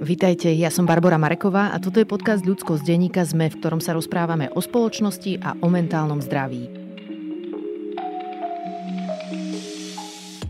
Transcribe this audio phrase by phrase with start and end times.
[0.00, 3.84] Vítajte, ja som Barbara Mareková a toto je podcast Ľudsko z denníka ZME, v ktorom
[3.84, 6.72] sa rozprávame o spoločnosti a o mentálnom zdraví.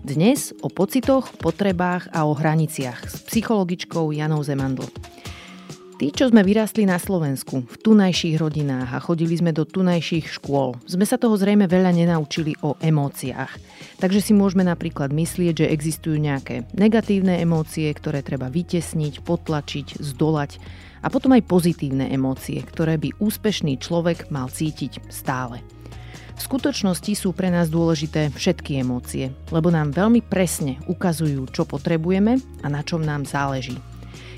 [0.06, 4.86] Dnes o pocitoch, potrebách a o hraniciach s psychologičkou Janou Zemandl.
[6.00, 10.80] Tí, čo sme vyrástli na Slovensku, v tunajších rodinách a chodili sme do tunajších škôl,
[10.88, 13.52] sme sa toho zrejme veľa nenaučili o emóciách.
[14.00, 20.56] Takže si môžeme napríklad myslieť, že existujú nejaké negatívne emócie, ktoré treba vytesniť, potlačiť, zdolať
[21.04, 25.60] a potom aj pozitívne emócie, ktoré by úspešný človek mal cítiť stále.
[26.32, 32.40] V skutočnosti sú pre nás dôležité všetky emócie, lebo nám veľmi presne ukazujú, čo potrebujeme
[32.64, 33.76] a na čom nám záleží.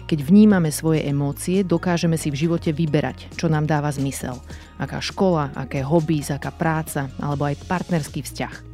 [0.06, 4.36] Keď vnímame svoje emócie, dokážeme si v živote vyberať, čo nám dáva zmysel.
[4.76, 8.72] Aká škola, aké hobby, aká práca alebo aj partnerský vzťah.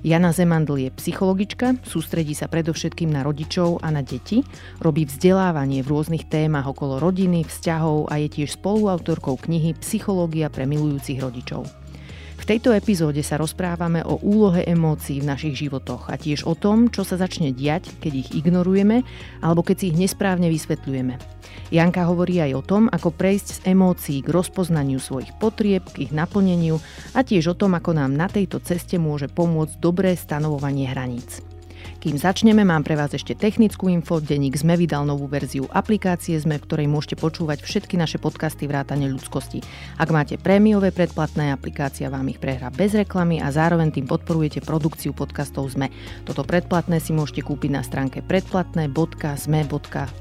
[0.00, 4.40] Jana Zemandl je psychologička, sústredí sa predovšetkým na rodičov a na deti,
[4.80, 10.64] robí vzdelávanie v rôznych témach okolo rodiny, vzťahov a je tiež spoluautorkou knihy Psychológia pre
[10.64, 11.79] milujúcich rodičov.
[12.50, 17.06] Tejto epizóde sa rozprávame o úlohe emócií v našich životoch a tiež o tom, čo
[17.06, 19.06] sa začne diať, keď ich ignorujeme
[19.38, 21.14] alebo keď si ich nesprávne vysvetľujeme.
[21.70, 26.12] Janka hovorí aj o tom, ako prejsť z emócií k rozpoznaniu svojich potrieb, k ich
[26.12, 26.82] naplneniu
[27.14, 31.46] a tiež o tom, ako nám na tejto ceste môže pomôcť dobré stanovovanie hraníc.
[32.00, 34.24] Kým začneme, mám pre vás ešte technickú info.
[34.24, 39.04] Denník sme vydal novú verziu aplikácie sme, v ktorej môžete počúvať všetky naše podcasty vrátane
[39.04, 39.60] ľudskosti.
[40.00, 45.12] Ak máte prémiové predplatné, aplikácia vám ich prehrá bez reklamy a zároveň tým podporujete produkciu
[45.12, 45.92] podcastov sme.
[46.24, 48.24] Toto predplatné si môžete kúpiť na stránke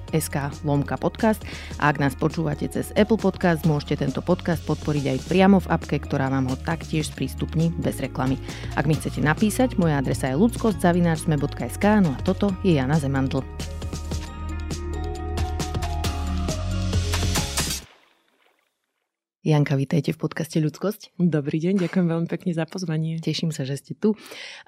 [0.09, 1.45] predplatné.sme.sk lomka podcast
[1.77, 5.97] a ak nás počúvate cez Apple Podcast, môžete tento podcast podporiť aj priamo v apke,
[6.01, 8.41] ktorá vám ho taktiež sprístupní bez reklamy.
[8.75, 13.45] Ak mi chcete napísať, moja adresa je ľudskosť.sme.sk SK, no a toto je Jana Zemandl.
[19.50, 21.18] Janka, vítajte v podcaste Ľudskosť.
[21.18, 23.18] Dobrý deň, ďakujem veľmi pekne za pozvanie.
[23.18, 24.13] Teším sa, že ste tu.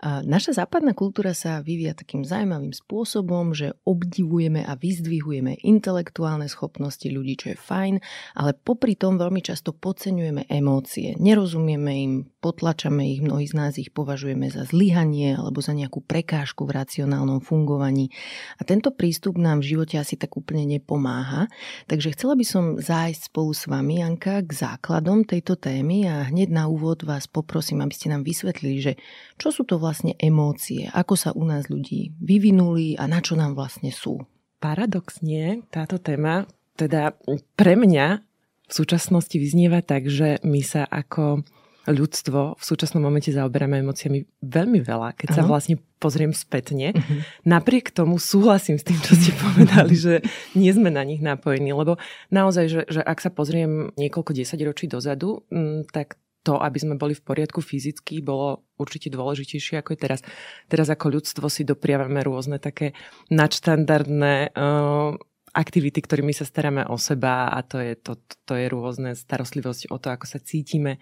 [0.02, 7.38] Naša západná kultúra sa vyvíja takým zaujímavým spôsobom, že obdivujeme a vyzdvihujeme intelektuálne schopnosti ľudí,
[7.38, 8.02] čo je fajn,
[8.34, 11.14] ale popri tom veľmi často podceňujeme emócie.
[11.14, 16.66] Nerozumieme im, potlačame ich, mnohí z nás ich považujeme za zlyhanie alebo za nejakú prekážku
[16.66, 18.10] v racionálnom fungovaní.
[18.58, 21.46] A tento prístup nám v živote asi tak úplne nepomáha.
[21.86, 26.48] Takže chcela by som zájsť spolu s vami, Janka, k základom tejto témy a hneď
[26.48, 28.94] na úvod vás poprosím, aby ste nám vysvetlili, že
[29.36, 33.52] čo sú to vlastne emócie, ako sa u nás ľudí vyvinuli a na čo nám
[33.52, 34.24] vlastne sú.
[34.64, 36.48] Paradoxne táto téma
[36.80, 37.20] teda
[37.60, 38.24] pre mňa
[38.72, 41.44] v súčasnosti vyznieva tak, že my sa ako
[41.90, 45.38] ľudstvo v súčasnom momente zaoberáme emóciami veľmi veľa, keď Aha.
[45.38, 46.94] sa vlastne pozriem spätne.
[46.94, 47.22] Uh-huh.
[47.46, 50.14] Napriek tomu súhlasím s tým, čo ste povedali, že
[50.54, 51.98] nie sme na nich napojení, lebo
[52.30, 56.98] naozaj, že, že ak sa pozriem niekoľko desaťročí dozadu, m, mm, tak to, aby sme
[56.98, 60.20] boli v poriadku fyzicky, bolo určite dôležitejšie ako je teraz.
[60.66, 62.98] Teraz ako ľudstvo si dopriavame rôzne také
[63.30, 65.14] nadštandardné uh,
[65.54, 68.18] aktivity, ktorými sa staráme o seba a to je, to,
[68.48, 70.98] to je rôzne starostlivosť o to, ako sa cítime,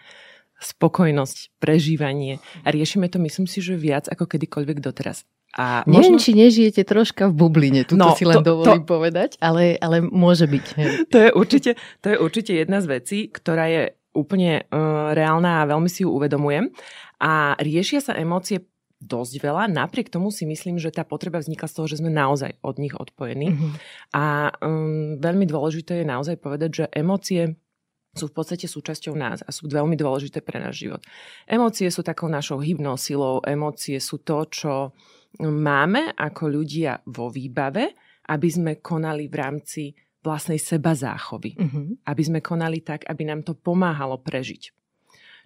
[0.60, 2.44] spokojnosť, prežívanie.
[2.64, 5.24] A riešime to, myslím si, že viac ako kedykoľvek doteraz.
[5.58, 6.22] A Neviem, možno...
[6.22, 8.90] či nežijete troška v bubline, tu no, si len to, dovolím to...
[8.90, 10.66] povedať, ale, ale môže byť.
[11.14, 11.72] To je, určite,
[12.06, 16.14] to je určite jedna z vecí, ktorá je úplne uh, reálna a veľmi si ju
[16.14, 16.70] uvedomujem.
[17.18, 18.62] A riešia sa emócie
[19.00, 19.72] dosť veľa.
[19.72, 22.94] Napriek tomu si myslím, že tá potreba vznikla z toho, že sme naozaj od nich
[22.94, 23.56] odpojení.
[23.56, 23.72] Mm-hmm.
[24.12, 27.56] A um, veľmi dôležité je naozaj povedať, že emócie
[28.16, 31.02] sú v podstate súčasťou nás a sú veľmi dôležité pre náš život.
[31.46, 34.74] Emócie sú takou našou hybnou silou, emócie sú to, čo
[35.40, 37.94] máme ako ľudia vo výbave,
[38.30, 39.84] aby sme konali v rámci
[40.20, 41.56] vlastnej seba záchovy.
[41.56, 41.86] Mm-hmm.
[42.06, 44.74] Aby sme konali tak, aby nám to pomáhalo prežiť.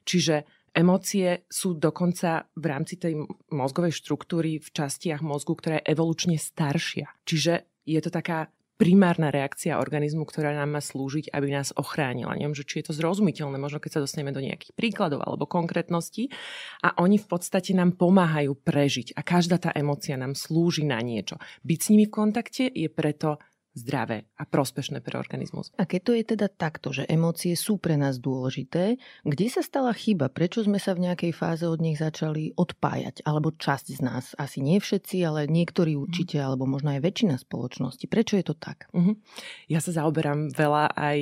[0.03, 0.35] Čiže
[0.75, 7.07] emócie sú dokonca v rámci tej mozgovej štruktúry v častiach mozgu, ktorá je evolučne staršia.
[7.23, 12.33] Čiže je to taká primárna reakcia organizmu, ktorá nám má slúžiť, aby nás ochránila.
[12.33, 16.33] Neviem, že či je to zrozumiteľné, možno keď sa dostaneme do nejakých príkladov alebo konkrétností.
[16.81, 21.37] A oni v podstate nám pomáhajú prežiť a každá tá emócia nám slúži na niečo.
[21.63, 23.37] Byť s nimi v kontakte je preto
[23.73, 25.73] zdravé a prospešné pre organizmus.
[25.81, 29.91] A keď to je teda takto, že emócie sú pre nás dôležité, kde sa stala
[29.91, 30.29] chyba?
[30.29, 33.25] Prečo sme sa v nejakej fáze od nich začali odpájať?
[33.25, 34.25] Alebo časť z nás?
[34.37, 36.01] Asi nie všetci, ale niektorí mhm.
[36.05, 36.45] určite, mm.
[36.45, 38.05] alebo možno aj väčšina spoločnosti.
[38.05, 38.87] Prečo je to tak?
[38.93, 39.15] Mm-hmm.
[39.73, 41.17] Ja sa zaoberám veľa aj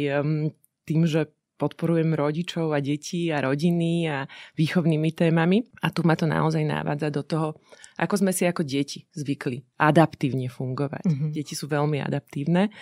[0.83, 1.31] tým, že
[1.61, 4.25] podporujem rodičov a detí a rodiny a
[4.57, 5.61] výchovnými témami.
[5.85, 7.47] A tu ma to naozaj návádza do toho,
[8.01, 11.05] ako sme si ako deti zvykli adaptívne fungovať.
[11.05, 11.31] Mm-hmm.
[11.37, 12.73] Deti sú veľmi adaptívne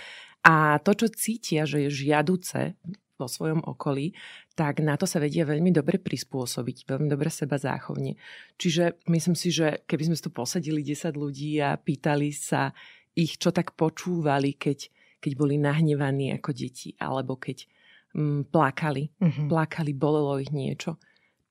[0.43, 2.79] A to, čo cítia, že je žiaduce
[3.19, 4.15] vo svojom okolí,
[4.55, 8.15] tak na to sa vedia veľmi dobre prispôsobiť, veľmi dobre seba záchovne.
[8.55, 12.71] Čiže myslím si, že keby sme tu posadili 10 ľudí a pýtali sa
[13.11, 14.87] ich, čo tak počúvali, keď,
[15.19, 17.67] keď boli nahnevaní ako deti, alebo keď
[18.15, 19.47] mm, plakali, mm-hmm.
[19.51, 20.95] plakali, bolelo ich niečo,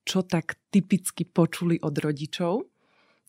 [0.01, 2.65] čo tak typicky počuli od rodičov,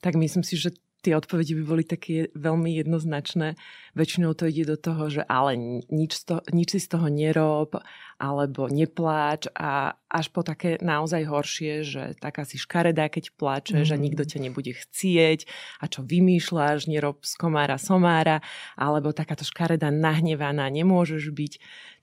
[0.00, 3.56] tak myslím si, že tie odpovede by boli také veľmi jednoznačné.
[3.96, 5.56] Väčšinou to ide do toho, že ale
[5.88, 7.80] nič, to, nič si z toho nerob,
[8.20, 13.86] alebo nepláč a až po také naozaj horšie, že taká si škaredá, keď pláče, mm.
[13.88, 15.48] že nikto ťa nebude chcieť
[15.80, 18.44] a čo vymýšľaš, nerob z komára somára,
[18.76, 21.52] alebo takáto škaredá nahnevaná, nemôžeš byť.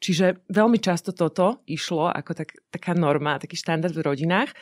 [0.02, 4.58] Čiže veľmi často toto išlo ako tak, taká norma, taký štandard v rodinách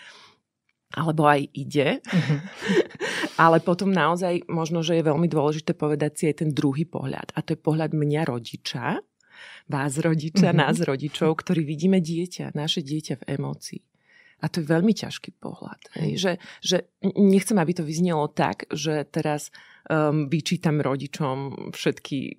[0.96, 2.00] alebo aj ide.
[2.08, 2.40] Uh-huh.
[3.36, 7.36] Ale potom naozaj možno, že je veľmi dôležité povedať si aj ten druhý pohľad.
[7.36, 9.04] A to je pohľad mňa rodiča,
[9.68, 10.62] vás rodiča, uh-huh.
[10.62, 13.82] nás rodičov, ktorí vidíme dieťa, naše dieťa v emócii.
[14.44, 15.80] A to je veľmi ťažký pohľad.
[15.96, 16.12] Hej.
[16.20, 16.78] Že, že
[17.16, 19.50] nechcem, aby to vyznelo tak, že teraz
[19.88, 22.36] um, vyčítam rodičom všetky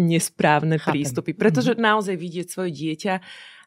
[0.00, 0.92] nesprávne Chápem.
[0.96, 1.36] prístupy.
[1.36, 1.86] Pretože uh-huh.
[1.86, 3.14] naozaj vidieť svoje dieťa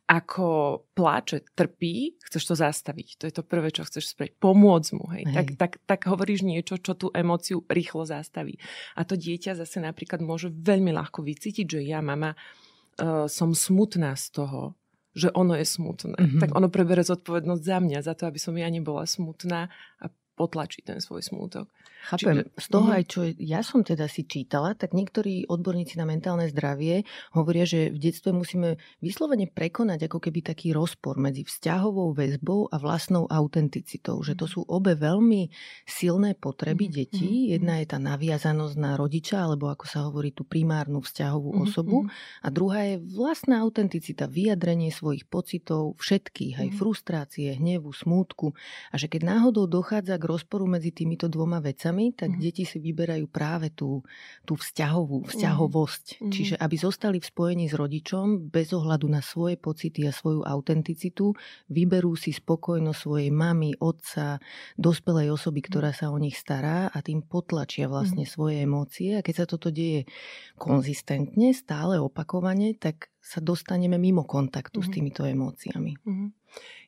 [0.03, 3.07] ako pláče, trpí, chceš to zastaviť.
[3.19, 4.35] To je to prvé, čo chceš spraviť.
[4.35, 5.07] Pomôcť mu.
[5.15, 5.23] Hej.
[5.31, 5.35] Hej.
[5.35, 8.59] Tak, tak, tak hovoríš niečo, čo tú emóciu rýchlo zastaví.
[9.00, 14.19] A to dieťa zase napríklad môže veľmi ľahko vycítiť, že ja, mama, uh, som smutná
[14.19, 14.75] z toho,
[15.13, 16.17] že ono je smutné.
[16.19, 16.41] Mm-hmm.
[16.41, 19.71] Tak ono prebere zodpovednosť za mňa, za to, aby som ja nebola smutná
[20.01, 21.69] a potlačí ten svoj smútok.
[22.03, 22.44] Chápem.
[22.59, 22.95] Z toho mhm.
[23.00, 27.95] aj, čo ja som teda si čítala, tak niektorí odborníci na mentálne zdravie hovoria, že
[27.95, 34.19] v detstve musíme vyslovene prekonať ako keby taký rozpor medzi vzťahovou väzbou a vlastnou autenticitou.
[34.19, 35.47] Že to sú obe veľmi
[35.88, 37.00] silné potreby mm-hmm.
[37.00, 37.31] detí.
[37.31, 37.50] Mhm.
[37.55, 41.65] Jedna je tá naviazanosť na rodiča, alebo ako sa hovorí, tú primárnu vzťahovú mm-hmm.
[41.71, 41.97] osobu.
[42.44, 46.79] A druhá je vlastná autenticita, vyjadrenie svojich pocitov, všetkých, aj mm-hmm.
[46.83, 48.51] frustrácie, hnevu, smútku.
[48.91, 52.40] A že keď náhodou dochádza k rozporu medzi týmito dvoma vecami, vecami, tak mm.
[52.42, 54.01] deti si vyberajú práve tú,
[54.44, 56.06] tú vzťahovú, vzťahovosť.
[56.19, 56.31] Mm.
[56.34, 61.38] Čiže aby zostali v spojení s rodičom, bez ohľadu na svoje pocity a svoju autenticitu,
[61.69, 64.42] vyberú si spokojnosť svojej mamy, otca,
[64.75, 65.68] dospelej osoby, mhm.
[65.69, 68.30] ktorá sa o nich stará a tým potlačia vlastne mm.
[68.30, 69.10] svoje emócie.
[69.22, 70.10] A keď sa toto deje
[70.57, 74.86] konzistentne, stále opakovane, tak sa dostaneme mimo kontaktu mm.
[74.86, 75.95] s týmito emóciami.
[76.04, 76.30] Mm.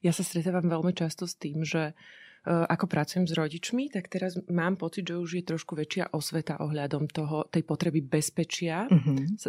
[0.03, 1.97] Ja sa stretávam veľmi často s tým, že
[2.45, 7.09] ako pracujem s rodičmi, tak teraz mám pocit, že už je trošku väčšia osveta ohľadom
[7.09, 8.85] toho, tej potreby bezpečia.
[8.85, 9.41] Mm-hmm.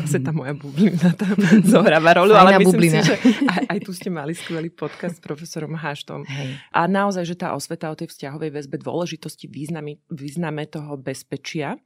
[0.00, 1.36] Zase tá moja bublina tam
[1.76, 3.04] zohráva rolu, ale myslím bublina.
[3.04, 6.24] si, že aj, aj tu ste mali skvelý podcast s profesorom Haštom.
[6.24, 6.56] Hej.
[6.72, 11.76] A naozaj, že tá osveta o tej vzťahovej väzbe, dôležitosti, význame, význame toho bezpečia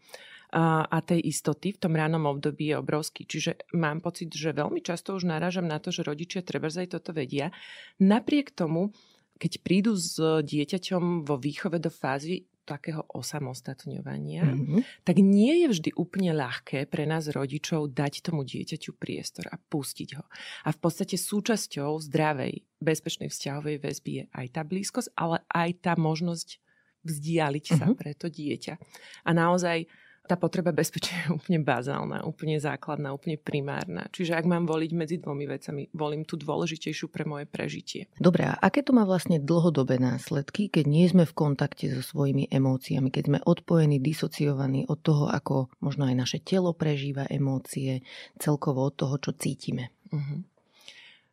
[0.54, 3.26] a, a tej istoty v tom ránom období je obrovský.
[3.26, 7.10] Čiže mám pocit, že veľmi často už narážam na to, že rodičia treba aj toto
[7.10, 7.50] vedia.
[7.98, 8.94] Napriek tomu
[9.36, 15.06] keď prídu s dieťaťom vo výchove do fázy takého osamostatňovania, mm-hmm.
[15.06, 20.18] tak nie je vždy úplne ľahké pre nás rodičov dať tomu dieťaťu priestor a pustiť
[20.18, 20.26] ho.
[20.66, 25.92] A v podstate súčasťou zdravej, bezpečnej vzťahovej väzby je aj tá blízkosť, ale aj tá
[25.94, 26.58] možnosť
[27.06, 27.98] vzdialiť sa mm-hmm.
[28.02, 28.74] pre to dieťa.
[29.22, 29.86] A naozaj
[30.26, 34.10] tá potreba bezpečia je úplne bazálna, úplne základná, úplne primárna.
[34.10, 38.10] Čiže ak mám voliť medzi dvomi vecami, volím tú dôležitejšiu pre moje prežitie.
[38.18, 42.50] Dobre, a aké to má vlastne dlhodobé následky, keď nie sme v kontakte so svojimi
[42.50, 48.02] emóciami, keď sme odpojení, disociovaní od toho, ako možno aj naše telo prežíva emócie,
[48.42, 49.94] celkovo od toho, čo cítime?
[50.10, 50.42] Uh-huh.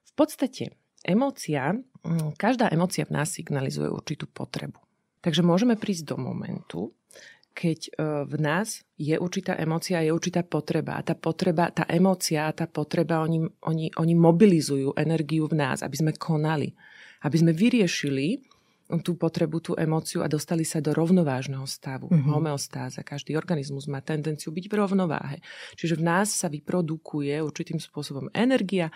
[0.05, 1.73] V podstate emócia,
[2.05, 4.77] mm, každá emócia v nás signalizuje určitú potrebu.
[5.23, 6.91] Takže môžeme prísť do momentu,
[7.53, 7.91] keď e,
[8.25, 10.97] v nás je určitá emócia, je určitá potreba.
[10.97, 15.95] A tá potreba, tá emócia, tá potreba, oni, oni, oni mobilizujú energiu v nás, aby
[15.95, 16.73] sme konali.
[17.23, 18.41] Aby sme vyriešili
[19.01, 22.11] tú potrebu, tú emóciu a dostali sa do rovnovážneho stavu.
[22.11, 22.29] Mm-hmm.
[22.29, 23.01] Homeostáza.
[23.01, 25.37] Každý organizmus má tendenciu byť v rovnováhe.
[25.79, 28.91] Čiže v nás sa vyprodukuje určitým spôsobom energia,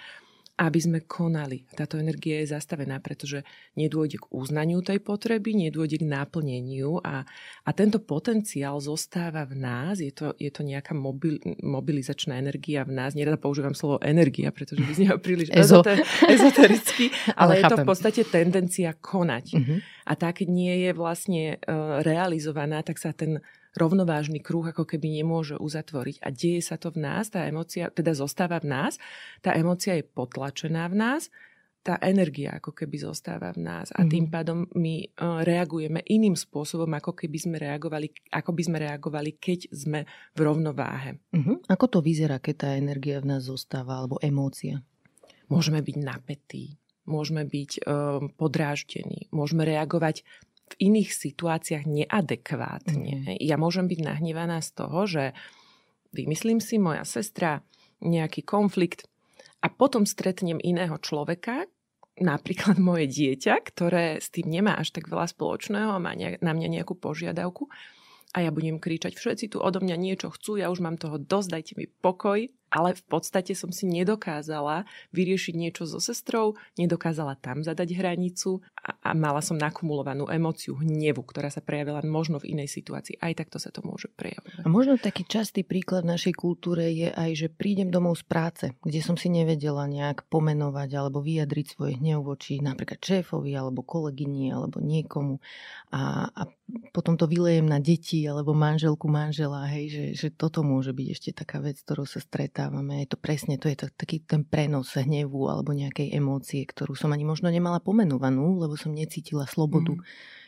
[0.58, 1.70] aby sme konali.
[1.78, 3.46] Táto energia je zastavená, pretože
[3.78, 7.22] nedôjde k uznaniu tej potreby, nedôjde k náplneniu a,
[7.62, 12.98] a tento potenciál zostáva v nás, je to, je to nejaká mobil, mobilizačná energia v
[12.98, 13.14] nás.
[13.14, 15.86] Nerada používam slovo energia, pretože vyznieha príliš Ezo.
[16.26, 19.46] ezotericky, ale, ale je to v podstate tendencia konať.
[19.54, 19.78] Uh-huh.
[20.10, 23.46] A tak nie je vlastne uh, realizovaná, tak sa ten
[23.76, 26.24] rovnovážny kruh ako keby nemôže uzatvoriť.
[26.24, 29.02] A deje sa to v nás, tá emocia teda zostáva v nás,
[29.44, 31.28] tá emocia je potlačená v nás,
[31.88, 34.32] tá energia ako keby zostáva v nás a tým mhm.
[34.32, 35.08] pádom my
[35.48, 40.04] reagujeme iným spôsobom, ako keby sme reagovali, ako by sme reagovali, keď sme
[40.36, 41.24] v rovnováhe.
[41.32, 41.64] Uh-huh.
[41.72, 44.84] Ako to vyzerá, keď tá energia v nás zostáva, alebo emócia?
[45.48, 46.76] Môžeme byť napätí,
[47.08, 50.28] môžeme byť um, podráždení, môžeme reagovať
[50.68, 53.14] v iných situáciách neadekvátne.
[53.24, 53.40] Mm.
[53.40, 55.24] Ja môžem byť nahnevaná z toho, že
[56.12, 57.64] vymyslím si, moja sestra,
[58.04, 59.10] nejaký konflikt
[59.64, 61.66] a potom stretnem iného človeka,
[62.18, 66.82] napríklad moje dieťa, ktoré s tým nemá až tak veľa spoločného a má na mňa
[66.82, 67.70] nejakú požiadavku
[68.34, 71.50] a ja budem kričať, všetci tu odo mňa niečo chcú, ja už mám toho dosť,
[71.50, 74.84] dajte mi pokoj ale v podstate som si nedokázala
[75.16, 81.24] vyriešiť niečo so sestrou, nedokázala tam zadať hranicu a, a mala som nakumulovanú emóciu hnevu,
[81.24, 83.20] ktorá sa prejavila možno v inej situácii.
[83.24, 84.64] Aj takto sa to môže prejavovať.
[84.64, 88.66] A možno taký častý príklad v našej kultúre je aj, že prídem domov z práce,
[88.84, 94.52] kde som si nevedela nejak pomenovať alebo vyjadriť svoj hnev voči napríklad šéfovi alebo kolegyni
[94.52, 95.40] alebo niekomu
[95.88, 96.42] a, a
[96.92, 101.30] potom to vylejem na deti alebo manželku, manžela, hej, že, že toto môže byť ešte
[101.32, 103.06] taká vec, ktorou sa stretá stretávame.
[103.06, 107.14] Je to presne, to je to, taký ten prenos hnevu alebo nejakej emócie, ktorú som
[107.14, 110.02] ani možno nemala pomenovanú, lebo som necítila slobodu mm.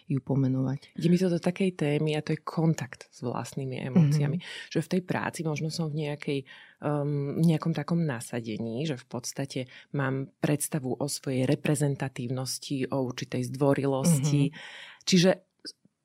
[0.10, 0.98] ju pomenovať.
[0.98, 4.42] Ide mi to do takej témy a to je kontakt s vlastnými emóciami.
[4.42, 4.74] Mm-hmm.
[4.74, 6.50] Že v tej práci možno som v nejakej,
[6.82, 9.60] um, nejakom takom nasadení, že v podstate
[9.94, 14.50] mám predstavu o svojej reprezentatívnosti, o určitej zdvorilosti.
[14.50, 15.06] Mm-hmm.
[15.06, 15.32] Čiže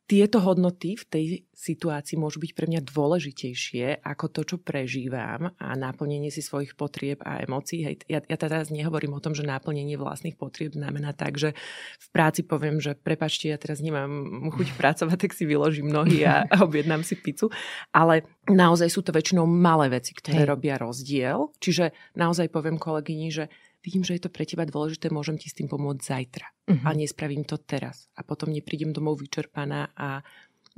[0.04, 5.68] tieto hodnoty v tej situácii môžu byť pre mňa dôležitejšie ako to, čo prežívam a
[5.78, 7.86] naplnenie si svojich potrieb a emócií.
[7.86, 11.54] Hej, ja, ja teraz nehovorím o tom, že naplnenie vlastných potrieb znamená tak, že
[11.98, 16.44] v práci poviem, že prepačte, ja teraz nemám chuť pracovať, tak si vyložím nohy a,
[16.44, 17.48] a objednám si pizzu.
[17.94, 20.50] Ale naozaj sú to väčšinou malé veci, ktoré Hej.
[20.50, 21.54] robia rozdiel.
[21.62, 23.46] Čiže naozaj poviem kolegyni, že
[23.84, 26.46] vidím, že je to pre teba dôležité, môžem ti s tým pomôcť zajtra.
[26.72, 26.84] Uh-huh.
[26.88, 28.08] A nespravím to teraz.
[28.16, 30.24] A potom neprídem domov vyčerpaná a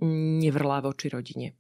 [0.05, 1.57] nevrlá voči rodine.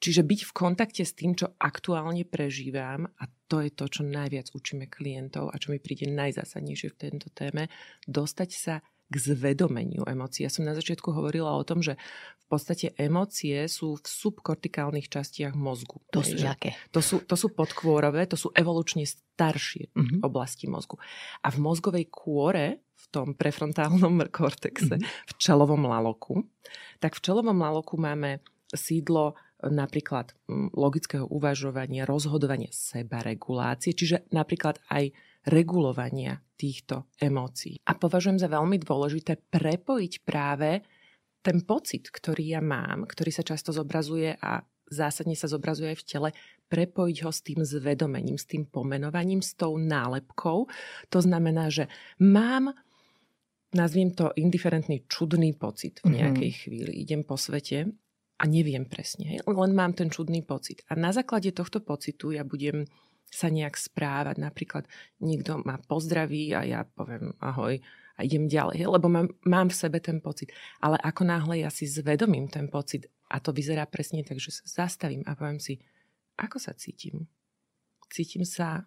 [0.00, 4.48] Čiže byť v kontakte s tým, čo aktuálne prežívam, a to je to, čo najviac
[4.56, 7.68] učíme klientov a čo mi príde najzásadnejšie v tejto téme,
[8.08, 8.74] dostať sa
[9.10, 10.46] k zvedomeniu emócií.
[10.46, 11.98] Ja som na začiatku hovorila o tom, že
[12.46, 15.98] v podstate emócie sú v subkortikálnych častiach mozgu.
[16.14, 16.78] To sú aké?
[16.94, 20.20] To sú, to sú podkôrové, to sú evolučne staršie mm-hmm.
[20.22, 20.98] oblasti mozgu.
[21.42, 25.26] A v mozgovej kôre, v tom prefrontálnom kortexe, mm-hmm.
[25.26, 26.46] v čelovom laloku,
[27.02, 30.32] tak v čelovom laloku máme sídlo napríklad
[30.72, 35.12] logického uvažovania, rozhodovania, sebaregulácie, čiže napríklad aj
[35.44, 37.80] regulovania týchto emócií.
[37.88, 40.84] A považujem za veľmi dôležité prepojiť práve
[41.40, 44.60] ten pocit, ktorý ja mám, ktorý sa často zobrazuje a
[44.92, 46.30] zásadne sa zobrazuje aj v tele,
[46.68, 50.68] prepojiť ho s tým zvedomením, s tým pomenovaním, s tou nálepkou.
[51.08, 51.88] To znamená, že
[52.20, 52.76] mám
[53.70, 56.16] nazviem to indiferentný, čudný pocit v mhm.
[56.18, 56.62] nejakej mm-hmm.
[56.66, 56.92] chvíli.
[57.06, 57.86] Idem po svete
[58.40, 60.82] a neviem presne, len mám ten čudný pocit.
[60.88, 62.88] A na základe tohto pocitu ja budem
[63.30, 64.42] sa nejak správať.
[64.42, 64.84] Napríklad
[65.22, 67.78] niekto ma pozdraví a ja poviem ahoj
[68.18, 70.52] a idem ďalej, lebo mám, mám v sebe ten pocit.
[70.82, 74.84] Ale ako náhle ja si zvedomím ten pocit a to vyzerá presne tak, že sa
[74.84, 75.80] zastavím a poviem si,
[76.36, 77.30] ako sa cítim.
[78.10, 78.84] Cítim sa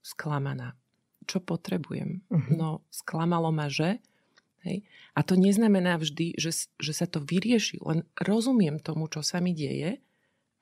[0.00, 0.74] sklamaná.
[1.28, 2.24] Čo potrebujem?
[2.28, 2.52] Uh-huh.
[2.56, 4.00] No, sklamalo ma, že...
[4.64, 4.80] Hej.
[5.12, 9.52] A to neznamená vždy, že, že sa to vyrieši, len rozumiem tomu, čo sa mi
[9.52, 10.00] deje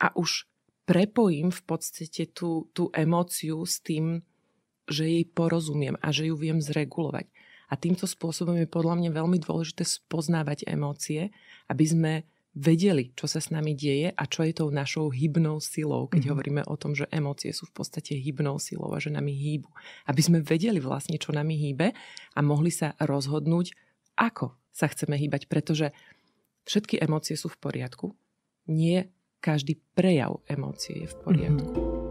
[0.02, 0.50] a už
[0.92, 4.20] prepojím v podstate tú, tú emóciu s tým,
[4.84, 7.32] že jej porozumiem a že ju viem zregulovať.
[7.72, 11.32] A týmto spôsobom je podľa mňa veľmi dôležité spoznávať emócie,
[11.72, 12.12] aby sme
[12.52, 16.32] vedeli, čo sa s nami deje a čo je tou našou hybnou silou, keď mm-hmm.
[16.36, 19.72] hovoríme o tom, že emócie sú v podstate hybnou silou a že nami hýbu.
[20.04, 21.96] Aby sme vedeli vlastne, čo nami hýbe
[22.36, 23.72] a mohli sa rozhodnúť,
[24.20, 25.96] ako sa chceme hýbať, pretože
[26.68, 28.12] všetky emócie sú v poriadku.
[28.68, 29.08] Nie
[29.42, 31.74] každý prejav emócie je v poriadku.
[31.74, 32.01] Mm-hmm.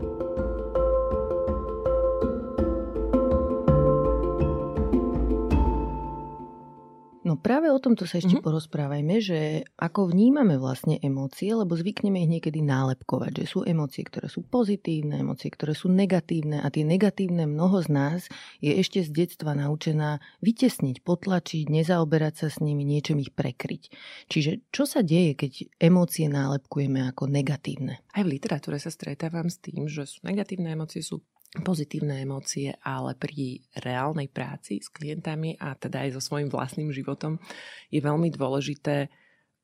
[7.32, 8.44] No práve o tomto sa ešte mm-hmm.
[8.44, 14.28] porozprávajme, že ako vnímame vlastne emócie, lebo zvykneme ich niekedy nálepkovať, že sú emócie, ktoré
[14.28, 18.20] sú pozitívne, emócie, ktoré sú negatívne a tie negatívne mnoho z nás
[18.60, 23.96] je ešte z detstva naučená vytesniť, potlačiť, nezaoberať sa s nimi, niečím ich prekryť.
[24.28, 28.04] Čiže čo sa deje, keď emócie nálepkujeme ako negatívne?
[28.12, 33.12] Aj v literatúre sa stretávam s tým, že sú negatívne emócie sú pozitívne emócie, ale
[33.20, 37.43] pri reálnej práci s klientami a teda aj so svojím vlastným životom
[37.91, 39.12] je veľmi dôležité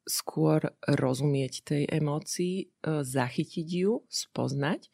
[0.04, 2.66] skôr rozumieť tej emócii, e,
[3.04, 4.92] zachytiť ju, spoznať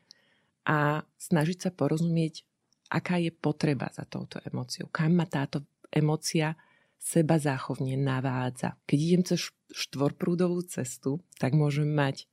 [0.69, 2.45] a snažiť sa porozumieť,
[2.93, 6.53] aká je potreba za touto emóciou, kam ma táto emócia
[6.97, 8.77] seba záchovne navádza.
[8.85, 12.29] Keď idem cez štvorprúdovú cestu, tak môžem mať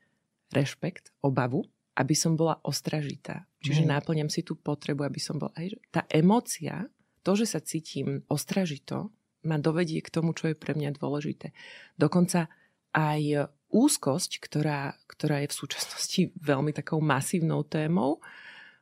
[0.52, 1.68] rešpekt, obavu,
[2.00, 3.44] aby som bola ostražitá.
[3.60, 3.88] Čiže mm.
[3.92, 5.52] náplňam si tú potrebu, aby som bola...
[5.52, 6.88] Aj, tá emócia,
[7.20, 9.12] to, že sa cítim ostražito,
[9.44, 11.52] ma dovedie k tomu, čo je pre mňa dôležité.
[12.00, 12.48] Dokonca
[12.96, 18.24] aj úzkosť, ktorá, ktorá je v súčasnosti veľmi takou masívnou témou,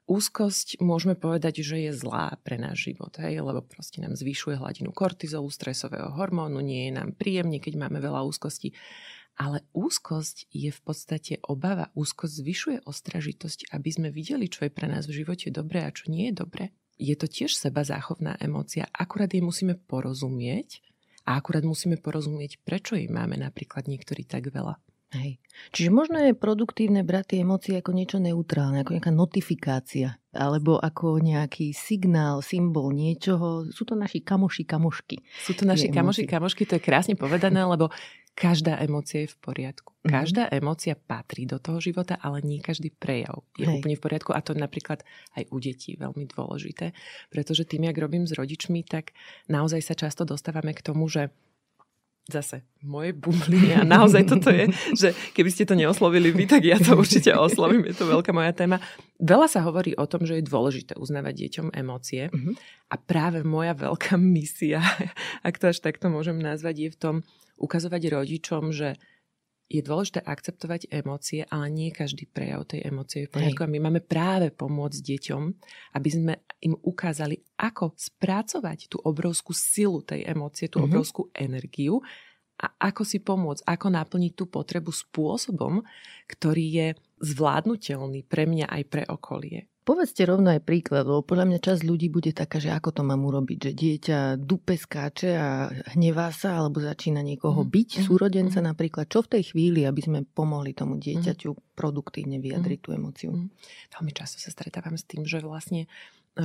[0.09, 3.45] úzkosť môžeme povedať, že je zlá pre náš život, hej?
[3.45, 8.25] lebo proste nám zvyšuje hladinu kortizolu, stresového hormónu, nie je nám príjemne, keď máme veľa
[8.25, 8.73] úzkosti.
[9.39, 11.95] Ale úzkosť je v podstate obava.
[11.95, 16.11] Úzkosť zvyšuje ostražitosť, aby sme videli, čo je pre nás v živote dobré a čo
[16.11, 16.75] nie je dobré.
[16.99, 20.83] Je to tiež seba záchovná emócia, akurát jej musíme porozumieť
[21.23, 24.83] a akurát musíme porozumieť, prečo jej máme napríklad niektorí tak veľa.
[25.09, 25.41] Hej.
[25.73, 31.17] Čiže možno je produktívne brať tie emócie ako niečo neutrálne, ako nejaká notifikácia, alebo ako
[31.25, 33.65] nejaký signál, symbol niečoho.
[33.73, 35.17] Sú to naši kamoši, kamošky.
[35.41, 37.89] Sú to naši kamoši, kamošky, to je krásne povedané, lebo
[38.39, 39.91] každá emócia je v poriadku.
[40.07, 40.11] Mhm.
[40.15, 40.61] Každá mm-hmm.
[40.63, 43.83] emócia patrí do toho života, ale nie každý prejav je Hej.
[43.83, 44.31] úplne v poriadku.
[44.31, 45.03] A to je napríklad
[45.35, 46.95] aj u detí veľmi dôležité,
[47.35, 49.11] pretože tým, jak robím s rodičmi, tak
[49.51, 51.35] naozaj sa často dostávame k tomu, že
[52.29, 56.77] zase moje bubliny a naozaj toto je, že keby ste to neoslovili vy, tak ja
[56.77, 58.85] to určite oslovím, je to veľká moja téma.
[59.17, 62.55] Veľa sa hovorí o tom, že je dôležité uznávať deťom emócie uh-huh.
[62.93, 64.85] a práve moja veľká misia,
[65.49, 67.17] ak to až takto môžem nazvať, je v tom
[67.57, 69.01] ukazovať rodičom, že
[69.69, 73.69] je dôležité akceptovať emócie, ale nie každý prejav tej emócie je v poriadku.
[73.69, 75.43] A my máme práve pomôcť deťom,
[75.93, 76.33] aby sme
[76.65, 80.89] im ukázali, ako spracovať tú obrovskú silu tej emócie, tú mm-hmm.
[80.89, 82.01] obrovskú energiu
[82.59, 85.85] a ako si pomôcť, ako naplniť tú potrebu spôsobom,
[86.27, 86.89] ktorý je
[87.23, 89.69] zvládnutelný pre mňa aj pre okolie.
[89.89, 93.25] Povedzte rovno aj príklad, lebo podľa mňa časť ľudí bude taká, že ako to mám
[93.25, 98.05] urobiť, že dieťa dupe skáče a hnevá sa, alebo začína niekoho byť, mm.
[98.05, 98.69] súrodenca mm.
[98.69, 99.09] napríklad.
[99.09, 101.61] Čo v tej chvíli, aby sme pomohli tomu dieťaťu mm.
[101.73, 102.85] produktívne vyjadriť mm.
[102.85, 103.31] tú emociu?
[103.33, 103.49] Mm.
[103.97, 105.89] Veľmi často sa stretávam s tým, že vlastne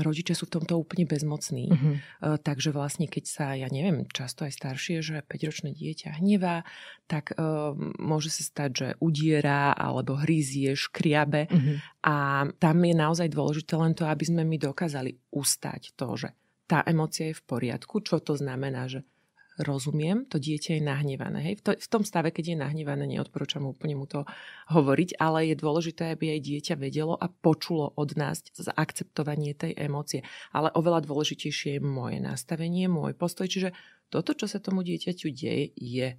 [0.02, 1.70] rodičia sú v tomto úplne bezmocní.
[1.70, 1.96] Uh-huh.
[2.42, 6.66] Takže vlastne, keď sa, ja neviem, často aj staršie, že 5-ročné dieťa hnevá,
[7.06, 11.46] tak uh, môže sa stať, že udiera alebo hryzie, škriabe.
[11.46, 11.78] Uh-huh.
[12.02, 12.16] A
[12.58, 16.30] tam je naozaj dôležité len to, aby sme my dokázali ustať to, že
[16.66, 18.02] tá emocia je v poriadku.
[18.02, 19.06] Čo to znamená, že
[19.62, 21.40] rozumiem, to dieťa je nahnevané.
[21.46, 21.54] Hej?
[21.60, 24.26] V, to, v tom stave, keď je nahnevané, neodporúčam úplne mu to
[24.74, 29.78] hovoriť, ale je dôležité, aby aj dieťa vedelo a počulo od nás za akceptovanie tej
[29.78, 30.26] emócie.
[30.50, 33.46] Ale oveľa dôležitejšie je moje nastavenie, môj postoj.
[33.46, 33.76] Čiže
[34.10, 36.18] toto, čo sa tomu dieťaťu deje, je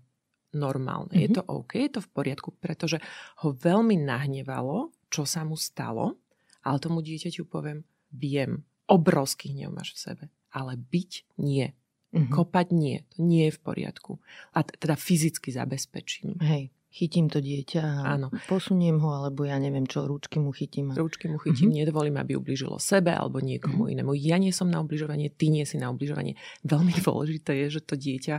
[0.54, 1.10] normálne.
[1.10, 1.24] Mm-hmm.
[1.26, 1.36] Je mhm.
[1.36, 3.02] to OK, je to v poriadku, pretože
[3.42, 6.22] ho veľmi nahnevalo, čo sa mu stalo,
[6.62, 7.82] ale tomu dieťaťu poviem,
[8.14, 11.10] viem, obrovský hnev máš v sebe, ale byť
[11.42, 11.74] nie.
[12.14, 12.30] Mm-hmm.
[12.30, 14.12] Kopať nie, to nie je v poriadku.
[14.54, 16.38] A teda fyzicky zabezpečím.
[16.38, 18.30] Hej, chytím to dieťa a Áno.
[18.46, 20.94] posuniem ho, alebo ja neviem čo, ručky mu chytím.
[20.94, 20.98] A...
[20.98, 21.82] Ručky mu chytím, mm-hmm.
[21.82, 23.94] nedovolím, aby ubližilo sebe alebo niekomu mm-hmm.
[23.98, 24.10] inému.
[24.14, 26.38] Ja nie som na ubližovanie, ty nie si na ubližovanie.
[26.62, 28.38] Veľmi dôležité je, že to dieťa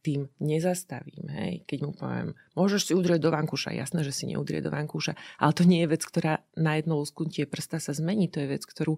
[0.00, 1.28] tým nezastavím.
[1.28, 1.68] Hej.
[1.68, 5.52] Keď mu poviem, môžeš si udrieť do vankúša, jasné, že si neudrie do vankúša, ale
[5.52, 8.96] to nie je vec, ktorá na jedno lusknutie prsta sa zmení, to je vec, ktorú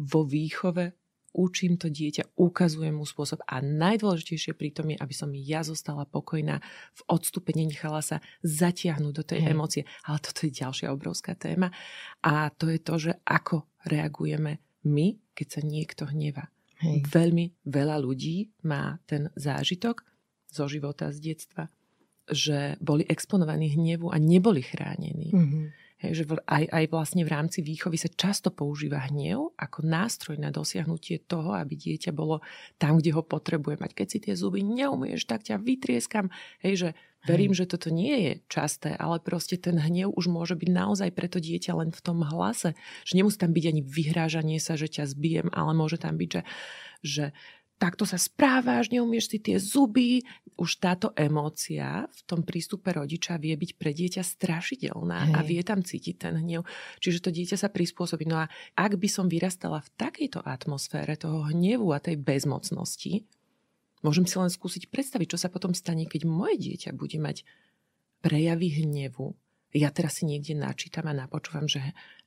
[0.00, 0.96] vo výchove
[1.32, 6.06] učím to dieťa, ukazujem mu spôsob a najdôležitejšie pri tom je, aby som ja zostala
[6.06, 6.58] pokojná,
[6.94, 9.50] v odstupe nenechala sa zatiahnuť do tej Hej.
[9.54, 9.82] emócie.
[10.06, 11.70] Ale toto je ďalšia obrovská téma
[12.22, 16.50] a to je to, že ako reagujeme my, keď sa niekto hneva.
[16.80, 17.04] Hej.
[17.12, 20.02] Veľmi veľa ľudí má ten zážitok
[20.48, 21.68] zo života, z detstva,
[22.30, 25.30] že boli exponovaní hnevu a neboli chránení.
[25.30, 25.64] Mm-hmm.
[26.00, 30.48] Hej, že aj, aj vlastne v rámci výchovy sa často používa hnev ako nástroj na
[30.48, 32.40] dosiahnutie toho, aby dieťa bolo
[32.80, 33.92] tam, kde ho potrebuje mať.
[33.92, 36.32] Keď si tie zuby neumieš, tak ťa vytrieskam.
[36.64, 36.88] Hej, že
[37.28, 41.28] verím, že toto nie je časté, ale proste ten hnev už môže byť naozaj pre
[41.28, 42.72] to dieťa len v tom hlase.
[43.04, 46.42] Že nemusí tam byť ani vyhrážanie sa, že ťa zbijem, ale môže tam byť, že,
[47.04, 47.24] že
[47.80, 50.20] takto sa správaš, neumieš si tie zuby.
[50.60, 55.34] Už táto emócia v tom prístupe rodiča vie byť pre dieťa strašidelná Hej.
[55.34, 56.68] a vie tam cítiť ten hnev.
[57.00, 58.28] Čiže to dieťa sa prispôsobí.
[58.28, 63.24] No a ak by som vyrastala v takejto atmosfére toho hnevu a tej bezmocnosti,
[64.04, 67.48] môžem si len skúsiť predstaviť, čo sa potom stane, keď moje dieťa bude mať
[68.20, 69.32] prejavy hnevu.
[69.72, 71.80] Ja teraz si niekde načítam a napočúvam, že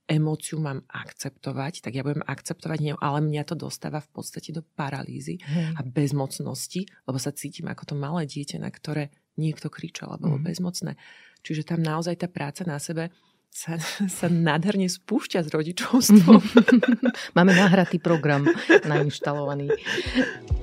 [0.07, 4.61] emóciu mám akceptovať, tak ja budem akceptovať hnev, ale mňa to dostáva v podstate do
[4.75, 5.79] paralýzy hmm.
[5.79, 10.37] a bezmocnosti, lebo sa cítim ako to malé dieťa, na ktoré niekto kričal a bolo
[10.37, 10.45] hmm.
[10.45, 10.99] bezmocné.
[11.43, 13.11] Čiže tam naozaj tá práca na sebe
[13.53, 13.77] sa,
[14.19, 16.41] sa nádherne spúšťa s rodičovstvom.
[17.37, 18.49] Máme nahratý program
[18.83, 19.71] nainštalovaný.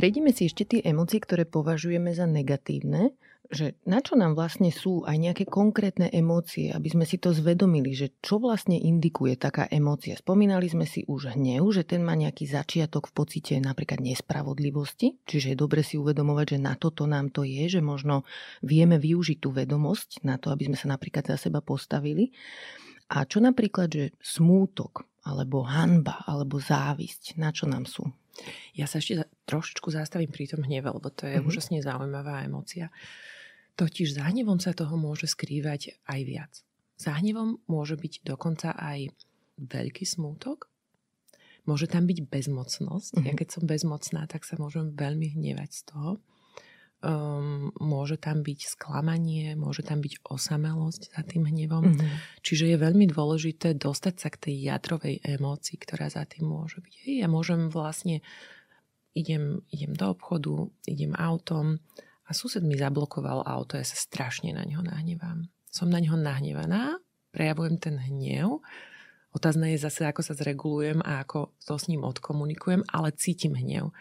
[0.00, 3.12] Prejdeme si ešte tie emócie, ktoré považujeme za negatívne
[3.50, 7.90] že na čo nám vlastne sú aj nejaké konkrétne emócie, aby sme si to zvedomili,
[7.98, 10.14] že čo vlastne indikuje taká emócia.
[10.14, 15.52] Spomínali sme si už hnev, že ten má nejaký začiatok v pocite napríklad nespravodlivosti, čiže
[15.52, 18.22] je dobre si uvedomovať, že na toto nám to je, že možno
[18.62, 22.30] vieme využiť tú vedomosť na to, aby sme sa napríklad za seba postavili.
[23.10, 28.06] A čo napríklad, že smútok, alebo hanba, alebo závisť, na čo nám sú?
[28.74, 31.48] Ja sa ešte trošičku zastavím pri tom hneve, lebo to je mm-hmm.
[31.48, 32.88] úžasne zaujímavá emócia.
[33.76, 36.52] Totiž za hnevom sa toho môže skrývať aj viac.
[37.00, 39.12] Za hnevom môže byť dokonca aj
[39.60, 40.68] veľký smútok,
[41.68, 43.10] môže tam byť bezmocnosť.
[43.16, 43.26] Mm-hmm.
[43.28, 46.10] Ja keď som bezmocná, tak sa môžem veľmi hnevať z toho.
[47.00, 51.96] Um, môže tam byť sklamanie, môže tam byť osamelosť za tým hnevom.
[51.96, 52.44] Mm-hmm.
[52.44, 56.94] Čiže je veľmi dôležité dostať sa k tej jadrovej emócii, ktorá za tým môže byť.
[57.08, 58.20] Hej, ja môžem vlastne,
[59.16, 61.80] idem, idem do obchodu, idem autom,
[62.28, 65.48] a sused mi zablokoval auto, ja sa strašne na neho nahnevám.
[65.72, 67.00] Som na neho nahnevaná,
[67.32, 68.60] prejavujem ten hnev,
[69.30, 73.94] Otázne je zase, ako sa zregulujem a ako to s ním odkomunikujem, ale cítim hnev.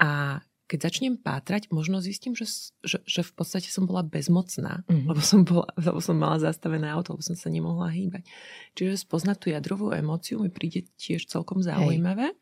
[0.00, 0.40] A
[0.72, 2.48] keď začnem pátrať, možno zistím, že,
[2.80, 5.04] že, že v podstate som bola bezmocná, mm-hmm.
[5.04, 8.24] lebo, som bola, lebo som mala zastavené auto, lebo som sa nemohla hýbať.
[8.72, 12.32] Čiže spoznať tú jadrovú emóciu mi príde tiež celkom zaujímavé.
[12.32, 12.40] Hej.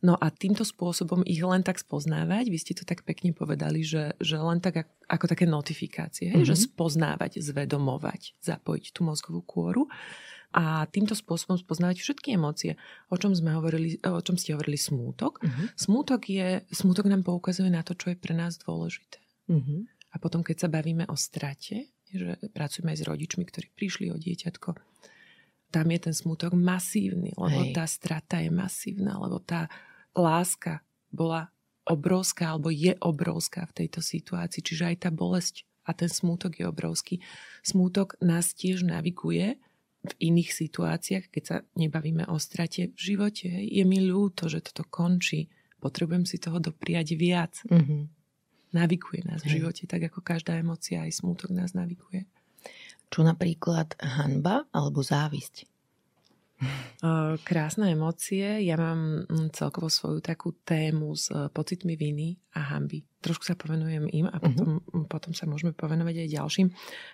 [0.00, 4.16] No a týmto spôsobom ich len tak spoznávať, vy ste to tak pekne povedali, že,
[4.16, 6.48] že len tak ako, ako také notifikácie, mm-hmm.
[6.48, 6.62] že mhm.
[6.72, 9.84] spoznávať, zvedomovať, zapojiť tú mozgovú kôru
[10.50, 12.74] a týmto spôsobom spoznávať všetky emócie.
[13.06, 15.38] O čom, sme hovorili, o čom ste hovorili smútok.
[15.38, 15.66] Mm-hmm.
[15.78, 19.22] Smútok, je, smútok nám poukazuje na to, čo je pre nás dôležité.
[19.46, 19.80] Mm-hmm.
[20.10, 24.18] A potom, keď sa bavíme o strate, že pracujeme aj s rodičmi, ktorí prišli o
[24.18, 24.74] dieťatko,
[25.70, 27.78] tam je ten smútok masívny, lebo Hej.
[27.78, 29.70] tá strata je masívna, lebo tá
[30.18, 30.82] láska
[31.14, 31.54] bola
[31.86, 34.66] obrovská alebo je obrovská v tejto situácii.
[34.66, 37.14] Čiže aj tá bolesť a ten smútok je obrovský.
[37.62, 39.58] Smútok nás tiež naviguje
[40.00, 43.48] v iných situáciách, keď sa nebavíme o strate v živote.
[43.48, 45.52] Je mi ľúto, že toto končí.
[45.76, 47.60] Potrebujem si toho dopriať viac.
[47.68, 48.02] Mm-hmm.
[48.70, 52.24] Naviguje nás v živote, tak ako každá emocia, aj smútok nás naviguje.
[53.10, 55.69] Čo napríklad hanba alebo závisť?
[57.48, 58.60] Krásne emócie.
[58.64, 63.04] Ja mám mm, celkovo svoju takú tému s e, pocitmi viny a hamby.
[63.24, 65.08] Trošku sa povenujem im a potom, uh-huh.
[65.08, 66.68] potom sa môžeme povenovať aj ďalším.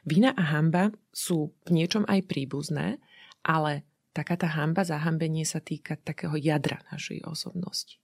[0.06, 2.98] Vina a hamba sú v niečom aj príbuzné,
[3.46, 7.98] ale taká tá hamba, zahambenie sa týka takého jadra našej osobnosti.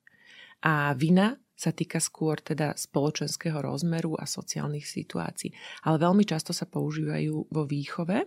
[0.62, 5.54] A vina sa týka skôr teda spoločenského rozmeru a sociálnych situácií.
[5.86, 8.26] Ale veľmi často sa používajú vo výchove,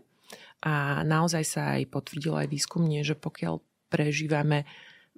[0.65, 4.65] a naozaj sa aj potvrdilo aj výskumne, že pokiaľ prežívame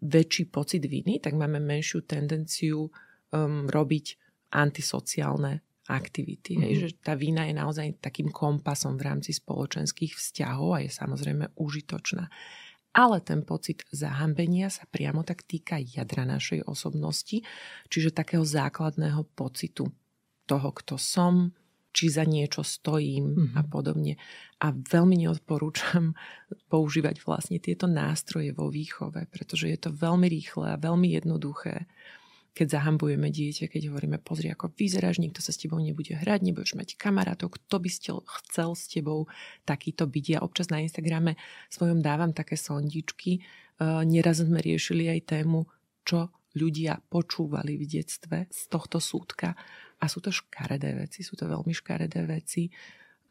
[0.03, 4.05] väčší pocit viny, tak máme menšiu tendenciu um, robiť
[4.53, 6.59] antisociálne aktivity.
[6.59, 6.65] Mm-hmm.
[6.67, 11.55] Hej, že tá vína je naozaj takým kompasom v rámci spoločenských vzťahov a je samozrejme
[11.55, 12.27] užitočná.
[12.97, 17.45] Ale ten pocit zahambenia sa priamo tak týka jadra našej osobnosti,
[17.87, 19.87] čiže takého základného pocitu
[20.49, 21.53] toho, kto som,
[21.97, 23.57] či za niečo stojím mm-hmm.
[23.57, 23.69] a mhm.
[23.73, 24.13] podobne.
[24.61, 26.13] A veľmi neodporúčam
[26.73, 31.89] používať vlastne tieto nástroje vo výchove, pretože je to veľmi rýchle a veľmi jednoduché
[32.57, 36.73] keď zahambujeme dieťa, keď hovoríme, pozri, ako vyzeráš, nikto sa s tebou nebude hrať, nebudeš
[36.73, 39.29] mať kamarátov, kto by ste chcel s tebou
[39.61, 40.25] takýto byť.
[40.25, 41.37] Ja občas na Instagrame
[41.69, 43.45] svojom dávam také sondičky.
[44.09, 45.69] Neraz sme riešili aj tému,
[46.01, 49.53] čo ľudia počúvali v detstve z tohto súdka
[49.97, 52.69] a sú to škaredé veci, sú to veľmi škaredé veci.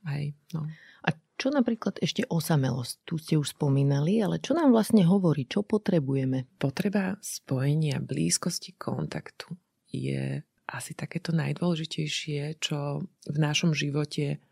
[0.06, 0.22] Aj,
[0.54, 0.66] no.
[1.06, 2.94] A čo napríklad ešte osamelosť?
[3.06, 5.46] Tu ste už spomínali, ale čo nám vlastne hovorí?
[5.46, 6.46] Čo potrebujeme?
[6.58, 9.50] Potreba spojenia, blízkosti, kontaktu
[9.90, 14.42] je asi takéto najdôležitejšie, čo v našom živote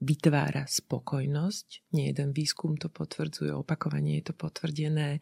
[0.00, 1.92] vytvára spokojnosť.
[1.92, 5.20] Nie jeden výskum to potvrdzuje, opakovanie je to potvrdené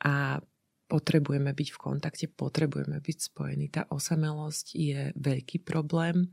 [0.00, 0.40] a
[0.88, 3.66] potrebujeme byť v kontakte, potrebujeme byť spojení.
[3.72, 6.32] Tá osamelosť je veľký problém.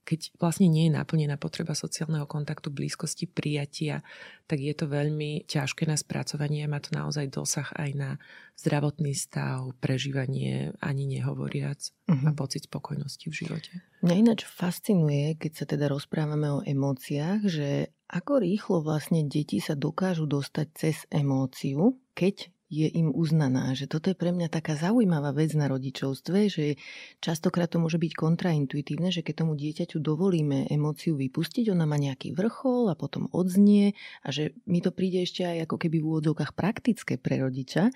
[0.00, 4.00] Keď vlastne nie je naplnená potreba sociálneho kontaktu, blízkosti, prijatia,
[4.48, 8.10] tak je to veľmi ťažké na spracovanie má to naozaj dosah aj na
[8.56, 12.26] zdravotný stav, prežívanie, ani nehovoriac uh-huh.
[12.26, 13.72] a pocit spokojnosti v živote.
[14.00, 19.76] Mňa ináč fascinuje, keď sa teda rozprávame o emóciách, že ako rýchlo vlastne deti sa
[19.78, 23.74] dokážu dostať cez emóciu, keď je im uznaná.
[23.74, 26.78] Že toto je pre mňa taká zaujímavá vec na rodičovstve, že
[27.18, 32.30] častokrát to môže byť kontraintuitívne, že keď tomu dieťaťu dovolíme emóciu vypustiť, ona má nejaký
[32.30, 36.54] vrchol a potom odznie a že mi to príde ešte aj ako keby v úvodzovkách
[36.54, 37.90] praktické pre rodiča,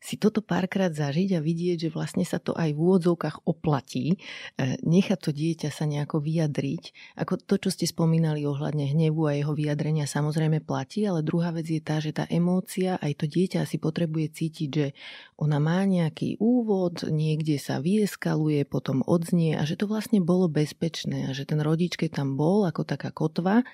[0.00, 4.16] si toto párkrát zažiť a vidieť, že vlastne sa to aj v úvodzovkách oplatí,
[4.56, 7.16] e, nechať to dieťa sa nejako vyjadriť.
[7.20, 11.68] Ako to, čo ste spomínali ohľadne hnevu a jeho vyjadrenia samozrejme platí, ale druhá vec
[11.68, 14.86] je tá, že tá emócia, aj to dieťa si potrebuje bude cítiť, že
[15.34, 21.26] ona má nejaký úvod, niekde sa vyeskaluje, potom odznie a že to vlastne bolo bezpečné
[21.26, 23.66] a že ten rodič, keď tam bol ako taká kotva,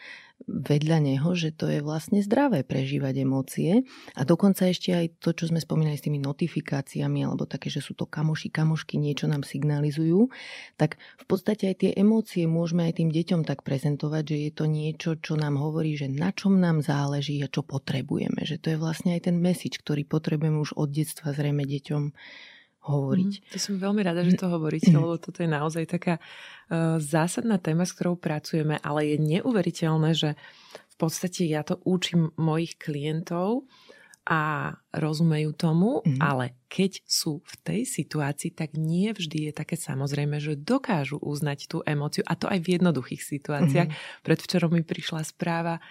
[0.48, 3.84] vedľa neho, že to je vlastne zdravé prežívať emócie
[4.16, 7.92] a dokonca ešte aj to, čo sme spomínali s tými notifikáciami alebo také, že sú
[7.92, 10.32] to kamoši, kamošky, niečo nám signalizujú,
[10.80, 14.64] tak v podstate aj tie emócie môžeme aj tým deťom tak prezentovať, že je to
[14.68, 18.42] niečo, čo nám hovorí, že na čom nám záleží a čo potrebujeme.
[18.44, 22.02] Že to je vlastne aj ten message, ktorý potrebujeme už od detstva zrejme deťom
[22.90, 23.32] hovoriť.
[23.38, 27.62] Mm, to som veľmi rada, že to hovoríte, lebo toto je naozaj taká uh, zásadná
[27.62, 30.34] téma, s ktorou pracujeme, ale je neuveriteľné, že
[30.74, 33.64] v podstate ja to učím mojich klientov
[34.28, 36.20] a rozumejú tomu, mm.
[36.20, 41.66] ale keď sú v tej situácii, tak nie vždy je také samozrejme, že dokážu uznať
[41.66, 43.88] tú emóciu a to aj v jednoduchých situáciách.
[43.88, 43.96] Mm.
[44.22, 45.86] Predvčerom mi prišla správa, Eh,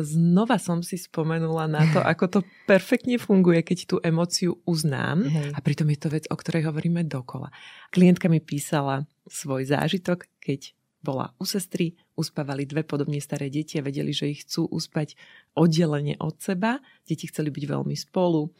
[0.00, 5.28] znova som si spomenula na to, ako to perfektne funguje, keď tú emóciu uznám.
[5.28, 5.52] Hej.
[5.52, 7.52] A pritom je to vec, o ktorej hovoríme dokola.
[7.92, 10.72] Klientka mi písala svoj zážitok, keď
[11.04, 15.14] bola u sestry, uspávali dve podobne staré deti a vedeli, že ich chcú uspať
[15.54, 16.82] oddelenie od seba.
[17.06, 18.50] Deti chceli byť veľmi spolu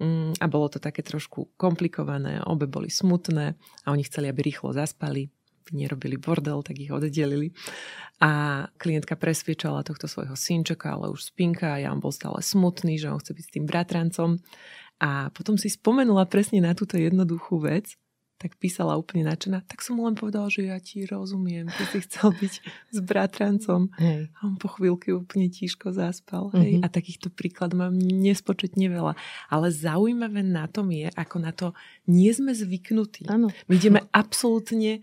[0.00, 4.72] mm, a bolo to také trošku komplikované, obe boli smutné a oni chceli, aby rýchlo
[4.72, 5.28] zaspali
[5.72, 7.54] nerobili bordel, tak ich oddelili.
[8.20, 13.00] A klientka presviečala tohto svojho synčeka, ale už spinka a ja on bol stále smutný,
[13.00, 14.42] že on chce byť s tým bratrancom.
[15.02, 17.96] A potom si spomenula presne na túto jednoduchú vec,
[18.44, 22.04] tak písala úplne nadšená, tak som mu len povedal, že ja ti rozumiem, ty si
[22.04, 22.54] chcel byť
[22.92, 23.88] s bratrancom.
[23.96, 24.28] Hej.
[24.36, 26.52] A on po chvíľke úplne tížko zaspal.
[26.52, 26.60] Mm-hmm.
[26.60, 26.72] Hej.
[26.76, 26.82] Mhm.
[26.84, 29.16] A takýchto príkladov mám nespočetne veľa.
[29.48, 31.72] Ale zaujímavé na tom je, ako na to
[32.04, 33.24] nie sme zvyknutí.
[33.32, 33.48] Ano.
[33.64, 35.00] My ideme absolútne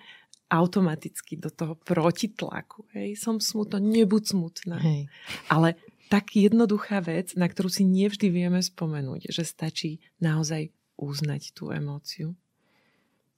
[0.52, 2.84] automaticky do toho protitlaku.
[2.92, 3.24] Hej.
[3.24, 4.78] Som smutná, nebuď smutná.
[4.84, 5.08] Hej.
[5.48, 5.80] Ale
[6.12, 12.36] tak jednoduchá vec, na ktorú si nevždy vieme spomenúť, že stačí naozaj uznať tú emóciu.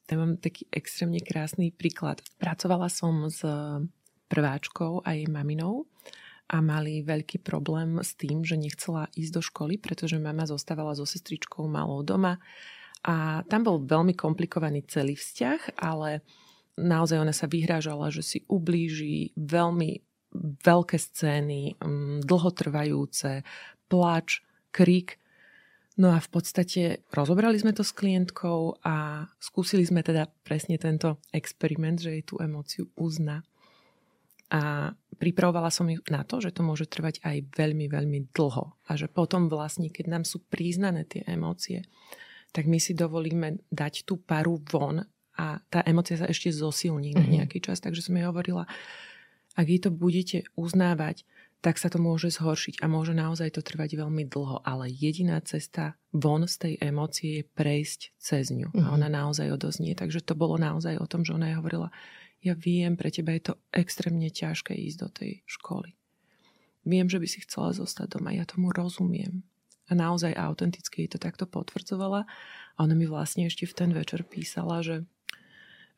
[0.10, 2.26] Ja mám taký extrémne krásny príklad.
[2.42, 3.46] Pracovala som s
[4.28, 5.86] prváčkou a jej maminou
[6.50, 11.08] a mali veľký problém s tým, že nechcela ísť do školy, pretože mama zostávala so
[11.08, 12.42] sestričkou malou doma
[13.06, 16.26] a tam bol veľmi komplikovaný celý vzťah, ale
[16.78, 20.02] naozaj ona sa vyhrážala, že si ublíži veľmi
[20.66, 23.46] veľké scény, mm, dlhotrvajúce,
[23.86, 24.42] plač,
[24.74, 25.22] krik.
[25.94, 31.22] No a v podstate rozobrali sme to s klientkou a skúsili sme teda presne tento
[31.30, 33.46] experiment, že jej tú emóciu uzná.
[34.50, 38.74] A pripravovala som ju na to, že to môže trvať aj veľmi, veľmi dlho.
[38.90, 41.86] A že potom vlastne, keď nám sú príznané tie emócie,
[42.54, 45.02] tak my si dovolíme dať tú paru von
[45.34, 47.32] a tá emocia sa ešte zosilní na mhm.
[47.42, 47.82] nejaký čas.
[47.82, 48.70] Takže som jej hovorila,
[49.54, 51.26] ak jej to budete uznávať,
[51.64, 54.68] tak sa to môže zhoršiť a môže naozaj to trvať veľmi dlho.
[54.68, 58.68] Ale jediná cesta von z tej emócie je prejsť cez ňu.
[58.76, 58.94] A mhm.
[59.00, 59.96] ona naozaj odoznie.
[59.96, 61.88] Takže to bolo naozaj o tom, že ona jej hovorila,
[62.44, 65.96] ja viem, pre teba je to extrémne ťažké ísť do tej školy.
[66.84, 69.48] Viem, že by si chcela zostať doma, ja tomu rozumiem.
[69.88, 72.28] A naozaj autenticky to takto potvrdzovala.
[72.76, 75.08] A ona mi vlastne ešte v ten večer písala, že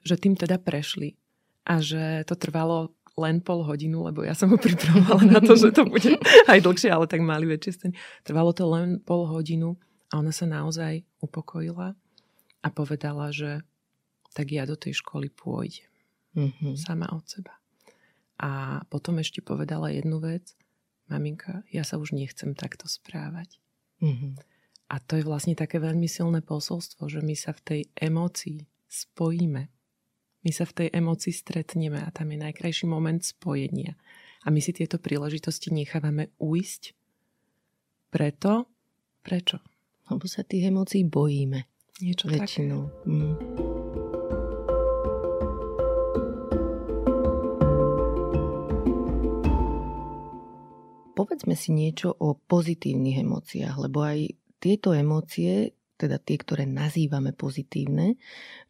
[0.06, 1.18] že tým teda prešli
[1.66, 5.72] a že to trvalo len pol hodinu, lebo ja som ho pripravovala na to, že
[5.72, 6.20] to bude
[6.52, 7.94] aj dlhšie, ale tak mali väčšie scény.
[8.28, 9.80] Trvalo to len pol hodinu
[10.12, 11.96] a ona sa naozaj upokojila
[12.62, 13.64] a povedala, že
[14.36, 15.88] tak ja do tej školy pôjdem.
[16.36, 16.76] Mm-hmm.
[16.76, 17.56] Sama od seba.
[18.36, 20.52] A potom ešte povedala jednu vec.
[21.08, 23.64] Maminka, ja sa už nechcem takto správať.
[24.04, 24.34] Mm-hmm.
[24.92, 29.72] A to je vlastne také veľmi silné posolstvo, že my sa v tej emócii spojíme
[30.46, 33.98] my sa v tej emocii stretneme a tam je najkrajší moment spojenia.
[34.46, 36.94] A my si tieto príležitosti nechávame uísť.
[38.14, 38.70] Preto?
[39.26, 39.58] Prečo?
[40.06, 41.66] Lebo sa tých emócií bojíme.
[41.98, 42.82] Niečo väčšinou.
[42.94, 43.10] Také.
[43.10, 43.36] Mm.
[51.16, 58.20] Povedzme si niečo o pozitívnych emóciách, lebo aj tieto emócie teda tie, ktoré nazývame pozitívne,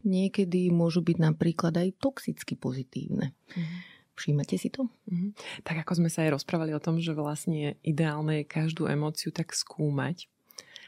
[0.06, 3.34] niekedy môžu byť napríklad aj toxicky pozitívne.
[3.34, 3.78] Mm-hmm.
[4.16, 4.88] Všímate si to?
[5.10, 5.30] Mm-hmm.
[5.66, 9.52] Tak ako sme sa aj rozprávali o tom, že vlastne ideálne je každú emóciu tak
[9.52, 10.30] skúmať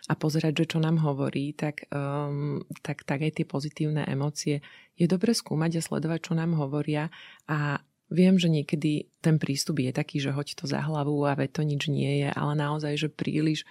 [0.09, 4.65] a pozerať, že čo nám hovorí, tak, um, tak, tak aj tie pozitívne emócie
[4.97, 7.13] je dobre skúmať a sledovať, čo nám hovoria
[7.45, 11.61] a Viem, že niekedy ten prístup je taký, že hoď to za hlavu a veď
[11.61, 13.69] to nič nie je, ale naozaj, že príliš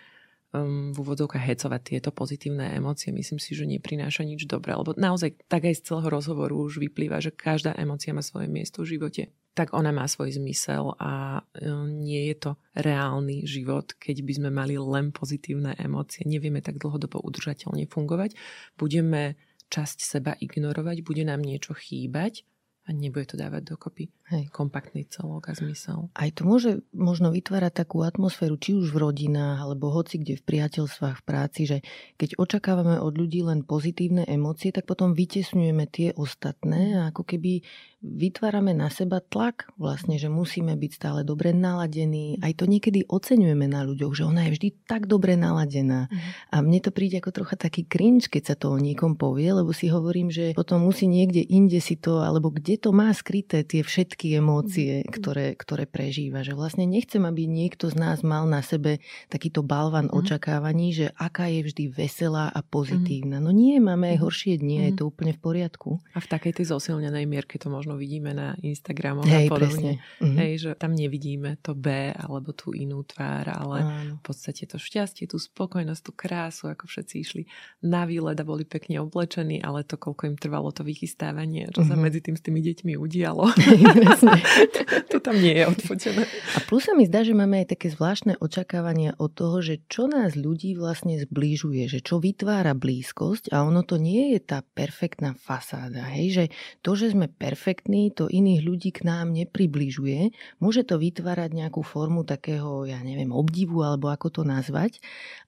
[0.63, 5.37] um, v úvodzovkách hecovať tieto pozitívne emócie, myslím si, že neprináša nič dobré, lebo naozaj
[5.45, 9.29] tak aj z celého rozhovoru už vyplýva, že každá emócia má svoje miesto v živote.
[9.57, 14.49] Tak ona má svoj zmysel a um, nie je to reálny život, keď by sme
[14.53, 16.25] mali len pozitívne emócie.
[16.25, 18.37] Nevieme tak dlhodobo udržateľne fungovať.
[18.77, 22.45] Budeme časť seba ignorovať, bude nám niečo chýbať
[22.87, 24.47] a nebude to dávať dokopy Hej.
[24.55, 26.07] kompaktný celok a zmysel.
[26.15, 30.43] Aj to môže možno vytvárať takú atmosféru, či už v rodinách, alebo hoci kde v
[30.47, 31.77] priateľstvách, v práci, že
[32.15, 37.67] keď očakávame od ľudí len pozitívne emócie, tak potom vytesňujeme tie ostatné a ako keby
[37.97, 42.37] vytvárame na seba tlak vlastne, že musíme byť stále dobre naladení.
[42.45, 46.05] Aj to niekedy oceňujeme na ľuďoch, že ona je vždy tak dobre naladená.
[46.07, 46.17] Mm.
[46.53, 49.73] A mne to príde ako trocha taký cringe, keď sa to o niekom povie, lebo
[49.73, 53.81] si hovorím, že potom musí niekde inde si to, alebo kde to má skryté tie
[53.81, 55.09] všetky emócie, mm.
[55.09, 56.45] ktoré, ktoré prežíva.
[56.45, 60.15] Že vlastne nechcem, aby niekto z nás mal na sebe takýto balvan mm.
[60.15, 63.41] očakávaní, že aká je vždy veselá a pozitívna.
[63.41, 63.43] Mm.
[63.43, 64.83] No nie, máme aj horšie dni, mm.
[64.85, 65.89] je to úplne v poriadku.
[66.13, 69.91] A v takej tej zosilnenej mierke to možno vidíme na Instagramu Hej, a podobne.
[70.21, 70.35] Mm.
[70.37, 74.13] Hej, že tam nevidíme to B alebo tú inú tvár, ale Áno.
[74.17, 77.43] v podstate to šťastie, tú spokojnosť, tú krásu, ako všetci išli
[77.81, 81.97] na výlet a boli pekne oblečení, ale to, koľko im trvalo to vychystávanie, čo sa
[81.97, 82.01] mhm.
[82.03, 83.47] medzi tým s tými deťmi udialo.
[85.11, 86.23] to tam nie je odfotené.
[86.27, 90.11] A plus sa mi zdá, že máme aj také zvláštne očakávania od toho, že čo
[90.11, 95.33] nás ľudí vlastne zbližuje, že čo vytvára blízkosť a ono to nie je tá perfektná
[95.39, 96.03] fasáda.
[96.11, 96.25] Hej?
[96.27, 96.45] Že
[96.83, 100.35] to, že sme perfektní, to iných ľudí k nám nepribližuje.
[100.59, 104.99] Môže to vytvárať nejakú formu takého, ja neviem, obdivu alebo ako to nazvať,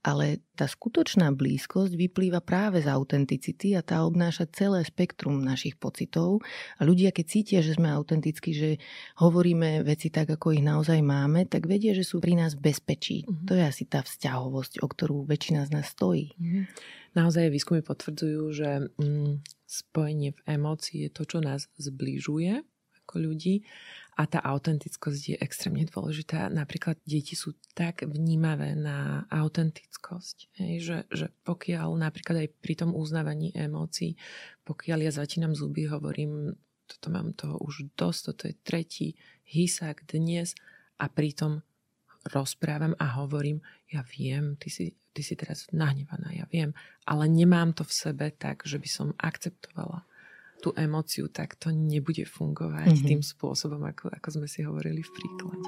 [0.06, 6.44] ale tá skutočná blízkosť vyplýva práve z autenticity a tá obnáša celé spektrum našich pocitov.
[6.76, 8.70] A ľudia, keď cítia, že sme autentickí, že
[9.20, 13.26] hovoríme veci tak, ako ich naozaj máme, tak vedia, že sú pri nás v bezpečí.
[13.26, 13.46] Mm-hmm.
[13.50, 16.34] To je asi tá vzťahovosť, o ktorú väčšina z nás stojí.
[16.38, 16.64] Mm-hmm.
[17.18, 18.70] Naozaj výskumy potvrdzujú, že
[19.02, 22.62] mm, spojenie v emócii je to, čo nás zbližuje
[23.10, 23.66] ako ľudí
[24.20, 26.52] a tá autentickosť je extrémne dôležitá.
[26.52, 32.92] Napríklad deti sú tak vnímavé na autentickosť, hej, že, že pokiaľ napríklad aj pri tom
[32.94, 34.20] uznávaní emócií,
[34.68, 36.54] pokiaľ ja začínam zuby, hovorím,
[36.90, 39.08] toto mám toho už dosť, toto je tretí
[39.46, 40.58] hysák dnes
[40.98, 41.62] a pritom
[42.34, 43.62] rozprávam a hovorím,
[43.94, 46.74] ja viem, ty si, ty si teraz nahnevaná, ja viem,
[47.06, 50.04] ale nemám to v sebe tak, že by som akceptovala
[50.60, 53.08] tú emóciu, tak to nebude fungovať mm-hmm.
[53.08, 55.68] tým spôsobom, ako, ako sme si hovorili v príklade.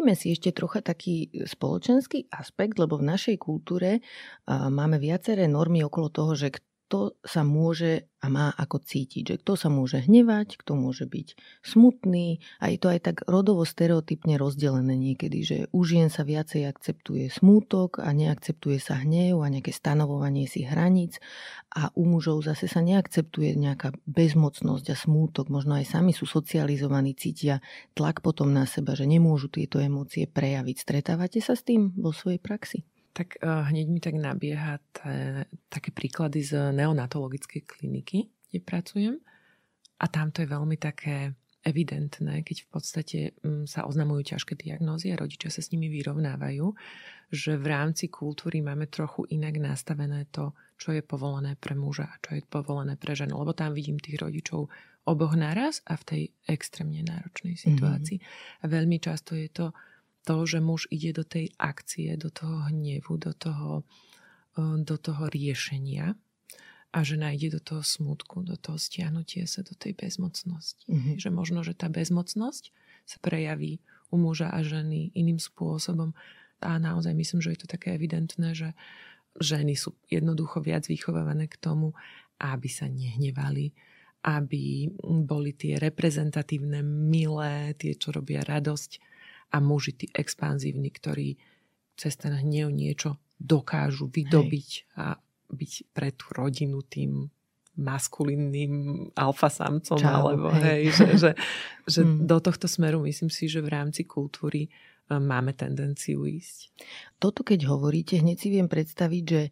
[0.00, 4.00] Prejdime si ešte trocha taký spoločenský aspekt, lebo v našej kultúre
[4.48, 6.56] máme viaceré normy okolo toho, že
[6.90, 9.22] kto sa môže a má ako cítiť.
[9.22, 12.42] Že kto sa môže hnevať, kto môže byť smutný.
[12.58, 17.30] A je to aj tak rodovo stereotypne rozdelené niekedy, že u žien sa viacej akceptuje
[17.30, 21.22] smútok a neakceptuje sa hnev a nejaké stanovovanie si hraníc.
[21.70, 25.46] A u mužov zase sa neakceptuje nejaká bezmocnosť a smútok.
[25.46, 27.62] Možno aj sami sú socializovaní, cítia
[27.94, 30.76] tlak potom na seba, že nemôžu tieto emócie prejaviť.
[30.82, 32.82] Stretávate sa s tým vo svojej praxi?
[33.10, 39.14] Tak uh, hneď mi tak nabieha t- také príklady z neonatologickej kliniky, kde pracujem.
[40.00, 45.12] A tam to je veľmi také evidentné, keď v podstate um, sa oznamujú ťažké diagnózy
[45.12, 46.72] a rodičia sa s nimi vyrovnávajú,
[47.28, 52.16] že v rámci kultúry máme trochu inak nastavené to, čo je povolené pre muža a
[52.24, 53.36] čo je povolené pre ženu.
[53.36, 54.72] Lebo tam vidím tých rodičov
[55.04, 58.18] oboch naraz a v tej extrémne náročnej situácii.
[58.20, 58.60] Mm-hmm.
[58.62, 59.76] A veľmi často je to
[60.24, 63.84] to, že muž ide do tej akcie, do toho hnevu, do toho,
[64.60, 66.16] do toho riešenia
[66.90, 70.84] a žena ide do toho smutku, do toho stiahnutia sa, do tej bezmocnosti.
[70.90, 71.16] Mm-hmm.
[71.22, 72.74] Že možno, že tá bezmocnosť
[73.06, 73.78] sa prejaví
[74.10, 76.12] u muža a ženy iným spôsobom.
[76.60, 78.74] A naozaj myslím, že je to také evidentné, že
[79.38, 81.94] ženy sú jednoducho viac vychovávané k tomu,
[82.42, 83.70] aby sa nehnevali,
[84.26, 84.90] aby
[85.24, 89.09] boli tie reprezentatívne, milé, tie, čo robia radosť
[89.50, 91.38] a muži tí expanzívni, ktorí
[91.98, 94.86] cez ten hnev niečo dokážu vydobiť hej.
[94.96, 95.20] a
[95.50, 97.28] byť pre tú rodinu tým
[97.80, 101.30] maskulinným alfasamcom, Čau, alebo hej, hej že, že,
[101.92, 102.28] že hmm.
[102.28, 104.70] do tohto smeru myslím si, že v rámci kultúry e,
[105.16, 106.72] máme tendenciu ísť.
[107.16, 109.42] Toto keď hovoríte, hneď si viem predstaviť, že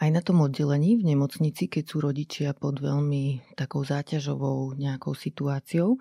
[0.00, 6.00] aj na tom oddelení v nemocnici, keď sú rodičia pod veľmi takou záťažovou nejakou situáciou,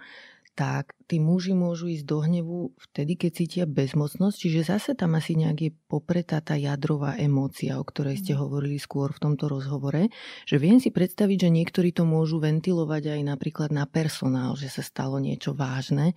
[0.60, 5.39] tak tí muži môžu ísť do hnevu vtedy, keď cítia bezmocnosť, čiže zase tam asi
[5.39, 8.39] nejak je popretá tá jadrová emócia, o ktorej ste mhm.
[8.43, 10.12] hovorili skôr v tomto rozhovore,
[10.43, 14.84] že viem si predstaviť, že niektorí to môžu ventilovať aj napríklad na personál, že sa
[14.84, 16.12] stalo niečo vážne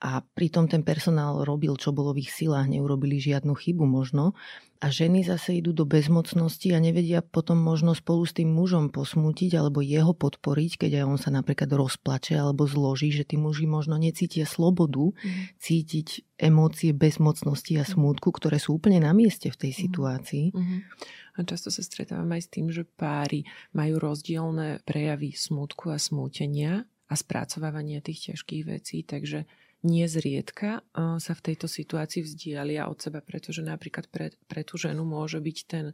[0.00, 4.32] a pritom ten personál robil, čo bolo v ich silách, neurobili žiadnu chybu možno.
[4.80, 9.60] A ženy zase idú do bezmocnosti a nevedia potom možno spolu s tým mužom posmútiť
[9.60, 14.00] alebo jeho podporiť, keď aj on sa napríklad rozplače alebo zloží, že tí muži možno
[14.00, 15.60] necítia slobodu mm.
[15.60, 16.08] cítiť
[16.40, 17.92] emócie bezmocnosti a mhm.
[17.92, 19.78] smútku, ktoré sú úplne na mieste v tej mhm.
[19.84, 20.46] situácii.
[21.36, 23.44] A často sa stretávam aj s tým, že páry
[23.76, 29.44] majú rozdielne prejavy smútku a smútenia a spracovávania tých ťažkých vecí, takže
[29.82, 35.40] nezriedka sa v tejto situácii vzdialia od seba, pretože napríklad pre, pre tú ženu môže
[35.40, 35.86] byť ten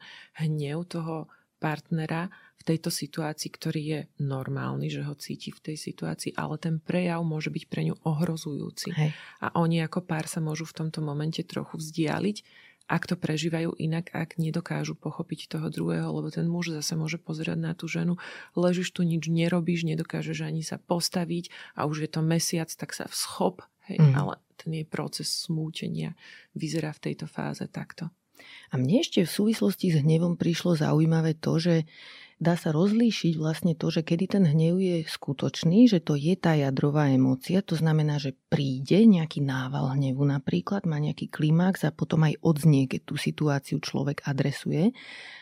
[0.43, 2.29] hnev toho partnera
[2.61, 7.25] v tejto situácii, ktorý je normálny, že ho cíti v tej situácii, ale ten prejav
[7.25, 8.93] môže byť pre ňu ohrozujúci.
[8.93, 9.11] Hej.
[9.41, 14.15] A oni ako pár sa môžu v tomto momente trochu vzdialiť, ak to prežívajú inak,
[14.15, 18.15] ak nedokážu pochopiť toho druhého, lebo ten muž zase môže pozerať na tú ženu,
[18.55, 23.11] ležiš tu, nič nerobíš, nedokážeš ani sa postaviť a už je to mesiac, tak sa
[23.11, 24.15] vschop Hej, mm.
[24.15, 26.19] Ale ten jej proces smútenia
[26.57, 28.11] vyzerá v tejto fáze takto.
[28.71, 31.75] A mne ešte v súvislosti s hnevom prišlo zaujímavé to, že
[32.37, 36.53] dá sa rozlíšiť vlastne to, že kedy ten hnev je skutočný, že to je tá
[36.53, 42.29] jadrová emócia, to znamená, že príde nejaký nával hnevu napríklad, má nejaký klimax a potom
[42.29, 44.93] aj odznie, keď tú situáciu človek adresuje,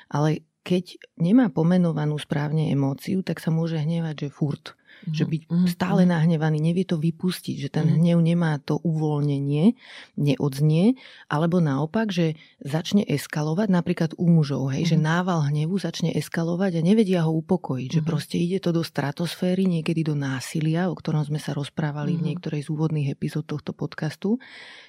[0.06, 5.16] ale keď nemá pomenovanú správne emóciu, tak sa môže hnevať, že furt Mm-hmm.
[5.16, 5.68] Že byť mm-hmm.
[5.68, 8.00] stále nahnevaný, nevie to vypustiť, že ten mm-hmm.
[8.00, 9.76] hnev nemá to uvoľnenie,
[10.16, 10.96] neodznie,
[11.28, 14.96] alebo naopak, že začne eskalovať, napríklad u mužov, hej, mm-hmm.
[14.96, 18.06] že nával hnevu začne eskalovať a nevedia ho upokojiť, mm-hmm.
[18.06, 22.24] že proste ide to do stratosféry, niekedy do násilia, o ktorom sme sa rozprávali mm-hmm.
[22.24, 24.40] v niektorej z úvodných epizód tohto podcastu.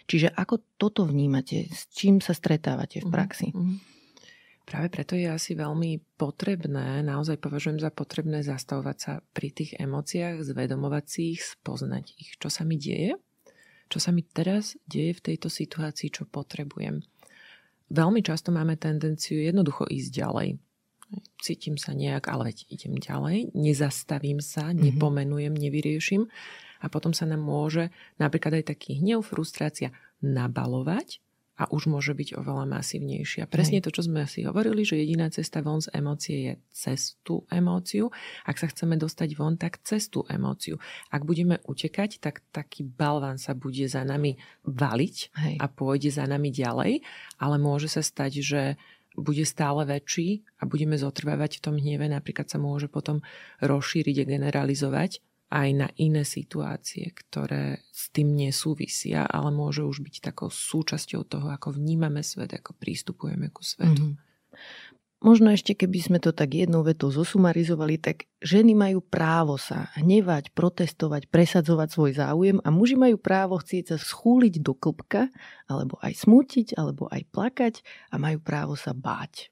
[0.08, 1.68] Čiže ako toto vnímate?
[1.68, 3.50] S čím sa stretávate v praxi?
[3.52, 3.95] Mm-hmm.
[4.66, 10.42] Práve preto je asi veľmi potrebné, naozaj považujem za potrebné zastavovať sa pri tých emóciách,
[10.42, 12.34] zvedomovať si ich, spoznať ich.
[12.42, 13.14] Čo sa mi deje?
[13.94, 17.06] Čo sa mi teraz deje v tejto situácii, čo potrebujem?
[17.94, 20.50] Veľmi často máme tendenciu jednoducho ísť ďalej.
[21.38, 24.82] Cítim sa nejak, ale veď idem ďalej, nezastavím sa, mhm.
[24.82, 26.26] nepomenujem, nevyriešim
[26.82, 29.94] a potom sa nám môže napríklad aj taký hnev, frustrácia
[30.26, 31.22] nabalovať
[31.56, 33.48] a už môže byť oveľa masívnejšia.
[33.48, 33.88] Presne Hej.
[33.88, 38.12] to, čo sme si hovorili, že jediná cesta von z emócie je cez tú emóciu.
[38.44, 40.76] Ak sa chceme dostať von, tak cez tú emóciu.
[41.16, 44.36] Ak budeme utekať, tak taký balván sa bude za nami
[44.68, 45.56] valiť Hej.
[45.64, 47.00] a pôjde za nami ďalej,
[47.40, 48.62] ale môže sa stať, že
[49.16, 53.24] bude stále väčší a budeme zotrvávať v tom hneve, napríklad sa môže potom
[53.64, 55.24] rozšíriť a generalizovať
[55.54, 61.48] aj na iné situácie, ktoré s tým nesúvisia, ale môže už byť takou súčasťou toho,
[61.54, 64.16] ako vnímame svet, ako prístupujeme ku svetu.
[64.16, 64.24] Mm-hmm.
[65.26, 70.54] Možno ešte keby sme to tak jednou vetou zosumarizovali, tak ženy majú právo sa hnevať,
[70.54, 75.34] protestovať, presadzovať svoj záujem a muži majú právo chcieť sa schúliť do klbka,
[75.66, 77.82] alebo aj smútiť, alebo aj plakať
[78.14, 79.50] a majú právo sa báť.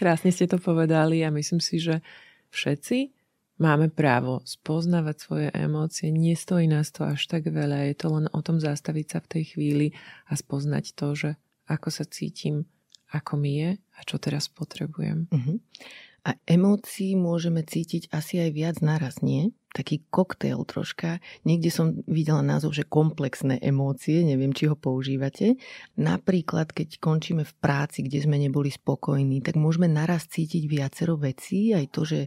[0.00, 2.00] Krásne ste to povedali a myslím si, že
[2.54, 3.21] všetci
[3.62, 8.40] Máme právo spoznávať svoje emócie, nestojí nás to až tak veľa, je to len o
[8.42, 9.86] tom zastaviť sa v tej chvíli
[10.26, 11.30] a spoznať to, že
[11.70, 12.66] ako sa cítim,
[13.14, 15.30] ako mi je a čo teraz potrebujem.
[15.30, 15.62] Uh-huh.
[16.26, 19.54] A emócií môžeme cítiť asi aj viac naraz, nie?
[19.70, 21.22] Taký koktail troška.
[21.46, 25.54] Niekde som videla názov, že komplexné emócie, neviem, či ho používate.
[25.94, 31.74] Napríklad, keď končíme v práci, kde sme neboli spokojní, tak môžeme naraz cítiť viacero vecí,
[31.74, 32.20] aj to, že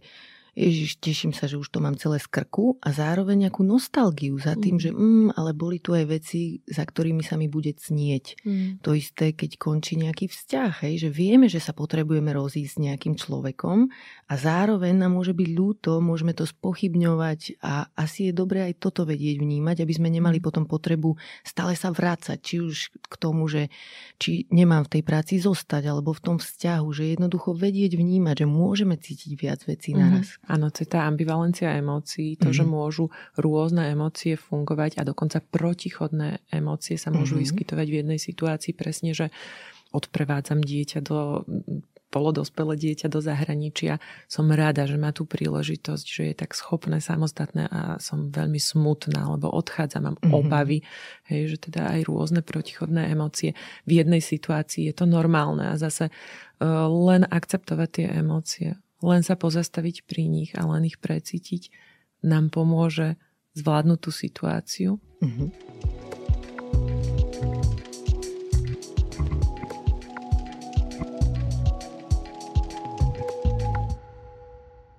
[0.56, 4.56] Ježiš, teším sa, že už to mám celé z krku a zároveň nejakú nostalgiu za
[4.56, 4.82] tým, mm.
[4.82, 8.40] že mm, ale boli tu aj veci, za ktorými sa mi bude cnieť.
[8.48, 8.80] Mm.
[8.80, 13.20] To isté, keď končí nejaký vzťah, hej, že vieme, že sa potrebujeme rozísť s nejakým
[13.20, 13.92] človekom
[14.32, 19.04] a zároveň nám môže byť ľúto, môžeme to spochybňovať a asi je dobré aj toto
[19.04, 20.46] vedieť vnímať, aby sme nemali mm.
[20.48, 23.68] potom potrebu stále sa vrácať, či už k tomu, že
[24.24, 28.48] či nemám v tej práci zostať, alebo v tom vzťahu, že jednoducho vedieť vnímať, že
[28.48, 30.00] môžeme cítiť viac vecí mm-hmm.
[30.00, 30.40] naraz.
[30.46, 32.58] Áno, to je tá ambivalencia emócií, to, mm-hmm.
[32.58, 32.72] že mhm.
[32.72, 33.06] môžu
[33.38, 37.44] rôzne emócie fungovať a dokonca protichodné emócie sa môžu mm-hmm.
[37.44, 39.34] vyskytovať v jednej situácii presne, že
[39.96, 41.48] odprevádzam dieťa do
[42.16, 44.00] polodospelé dieťa do zahraničia.
[44.32, 49.36] Som rada, že má tú príležitosť, že je tak schopné, samostatné a som veľmi smutná,
[49.36, 50.32] lebo odchádzam, mám mm-hmm.
[50.32, 50.80] obavy,
[51.28, 53.52] hej, že teda aj rôzne protichodné emócie.
[53.84, 59.38] V jednej situácii je to normálne a zase uh, len akceptovať tie emócie len sa
[59.38, 61.70] pozastaviť pri nich a len ich precítiť
[62.26, 63.22] nám pomôže
[63.54, 64.92] zvládnuť tú situáciu.
[65.22, 65.95] Mm-hmm.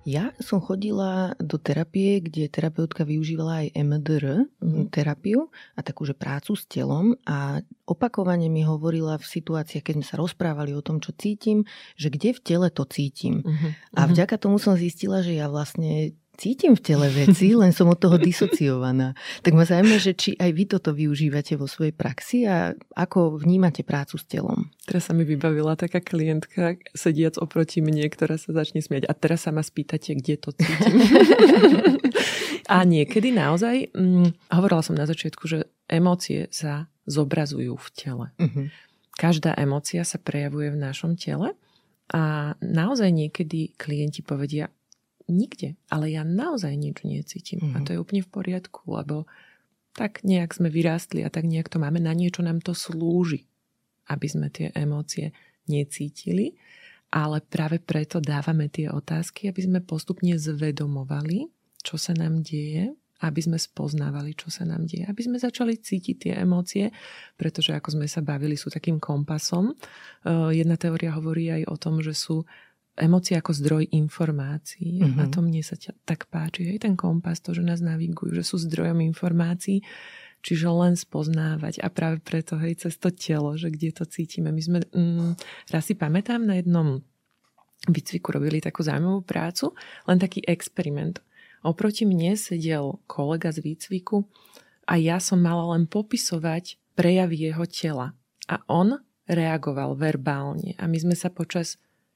[0.07, 4.87] Ja som chodila do terapie, kde terapeutka využívala aj MDR mm.
[4.87, 10.07] terapiu a takú, že prácu s telom a opakovane mi hovorila v situáciách, keď sme
[10.07, 11.67] sa rozprávali o tom, čo cítim,
[11.99, 13.43] že kde v tele to cítim.
[13.43, 13.99] Mm-hmm.
[13.99, 14.09] A mhm.
[14.15, 18.21] vďaka tomu som zistila, že ja vlastne cítim v tele veci, len som od toho
[18.21, 19.17] disociovaná.
[19.41, 23.81] Tak ma zaujíma, že či aj vy toto využívate vo svojej praxi a ako vnímate
[23.81, 24.69] prácu s telom.
[24.85, 29.09] Teraz sa mi vybavila taká klientka sediac oproti mne, ktorá sa začne smiať.
[29.09, 30.95] A teraz sa ma spýtate, kde to cítim.
[32.73, 38.27] a niekedy naozaj, hm, hovorila som na začiatku, že emócie sa zobrazujú v tele.
[38.37, 38.67] Uh-huh.
[39.17, 41.57] Každá emócia sa prejavuje v našom tele
[42.13, 44.71] a naozaj niekedy klienti povedia,
[45.27, 45.77] nikde.
[45.91, 47.59] Ale ja naozaj nič necítim.
[47.61, 47.75] Mm-hmm.
[47.75, 49.29] A to je úplne v poriadku, lebo
[49.93, 52.01] tak nejak sme vyrástli a tak nejak to máme.
[52.01, 53.45] Na niečo nám to slúži,
[54.07, 55.35] aby sme tie emócie
[55.67, 56.57] necítili.
[57.07, 61.47] Ale práve preto dávame tie otázky, aby sme postupne zvedomovali,
[61.79, 62.91] čo sa nám deje,
[63.23, 66.91] aby sme spoznávali, čo sa nám deje, aby sme začali cítiť tie emócie,
[67.39, 69.73] pretože ako sme sa bavili, sú takým kompasom.
[70.51, 72.43] Jedna teória hovorí aj o tom, že sú
[72.97, 74.99] emócie ako zdroj informácií.
[74.99, 75.21] Mm-hmm.
[75.21, 76.67] A to mne sa ťa, tak páči.
[76.73, 79.85] Aj ten kompas, to, že nás navigujú, že sú zdrojom informácií.
[80.41, 84.53] Čiže len spoznávať a práve preto, hej, cez to telo, že kde to cítime.
[84.53, 85.33] My sme, mm,
[85.73, 87.01] raz si pamätám, na jednom
[87.89, 89.73] výcviku robili takú zaujímavú prácu,
[90.05, 91.21] len taký experiment.
[91.65, 94.29] Oproti mne sedel kolega z výcviku
[94.85, 98.13] a ja som mala len popisovať prejavy jeho tela.
[98.47, 100.73] A on reagoval verbálne.
[100.79, 101.75] A my sme sa počas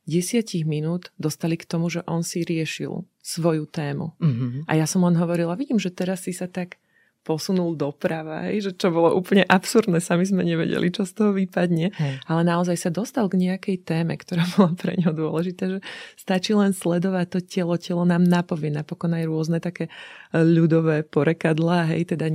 [0.09, 4.17] desiatich minút dostali k tomu, že on si riešil svoju tému.
[4.17, 4.65] Mm-hmm.
[4.65, 6.81] A ja som len hovorila, vidím, že teraz si sa tak
[7.21, 12.13] posunul doprava, že čo bolo úplne absurdné, sami sme nevedeli, čo z toho vypadne, hej.
[12.25, 15.79] ale naozaj sa dostal k nejakej téme, ktorá bola pre ňo dôležitá, že
[16.17, 19.85] stačí len sledovať to telo, telo nám napovie, napokon aj rôzne také
[20.33, 22.25] e, ľudové porekadlá, hej, teda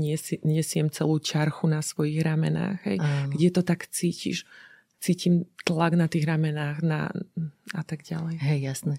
[0.46, 3.02] niesiem celú čarchu na svojich ramenách, hej,
[3.34, 4.46] kde to tak cítiš,
[5.00, 7.10] cítim tlak na tých ramenách na,
[7.74, 8.40] a tak ďalej.
[8.40, 8.94] Hej, jasné.